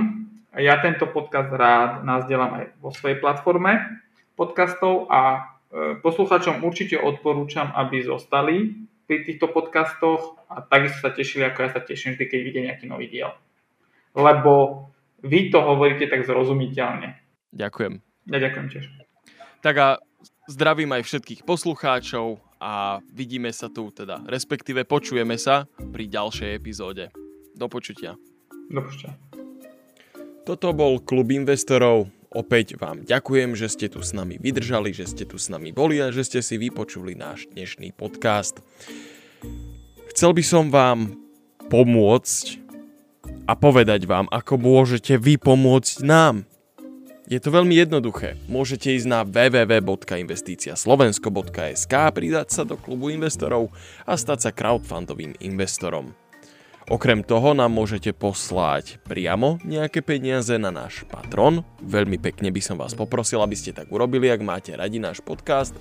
[0.58, 4.02] Ja tento podcast rád nazdielam aj vo svojej platforme
[4.38, 11.58] podcastov a poslucháčom určite odporúčam, aby zostali pri týchto podcastoch a takisto sa tešili, ako
[11.66, 13.34] ja sa teším vždy, keď vidie nejaký nový diel.
[14.14, 14.86] Lebo
[15.20, 17.18] vy to hovoríte tak zrozumiteľne.
[17.52, 17.94] Ďakujem.
[18.30, 18.84] Ja ďakujem tiež.
[19.60, 19.88] Tak a
[20.46, 27.10] zdravím aj všetkých poslucháčov a vidíme sa tu, teda respektíve počujeme sa pri ďalšej epizóde.
[27.58, 28.16] Do počutia.
[28.70, 29.18] Do počutia.
[30.44, 35.22] Toto bol klub investorov Opäť vám ďakujem, že ste tu s nami vydržali, že ste
[35.22, 38.58] tu s nami boli a že ste si vypočuli náš dnešný podcast.
[40.10, 41.14] Chcel by som vám
[41.70, 42.58] pomôcť
[43.46, 46.42] a povedať vám, ako môžete vy pomôcť nám.
[47.30, 48.34] Je to veľmi jednoduché.
[48.50, 53.70] Môžete ísť na www.investiciaslovensko.sk, pridať sa do klubu investorov
[54.04, 56.18] a stať sa crowdfundovým investorom.
[56.84, 61.64] Okrem toho nám môžete poslať priamo nejaké peniaze na náš patron.
[61.80, 65.72] Veľmi pekne by som vás poprosil, aby ste tak urobili, ak máte radi náš podcast.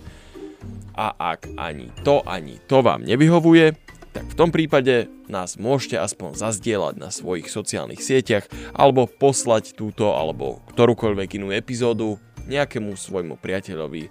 [0.95, 3.75] A ak ani to, ani to vám nevyhovuje,
[4.15, 10.15] tak v tom prípade nás môžete aspoň zazdieľať na svojich sociálnych sieťach alebo poslať túto
[10.15, 12.15] alebo ktorúkoľvek inú epizódu
[12.47, 14.07] nejakému svojmu priateľovi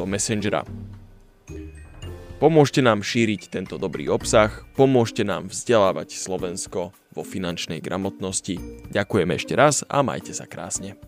[0.00, 0.64] do Messengera.
[2.42, 8.58] Pomôžte nám šíriť tento dobrý obsah, pomôžte nám vzdelávať Slovensko vo finančnej gramotnosti.
[8.90, 10.98] Ďakujem ešte raz a majte sa krásne.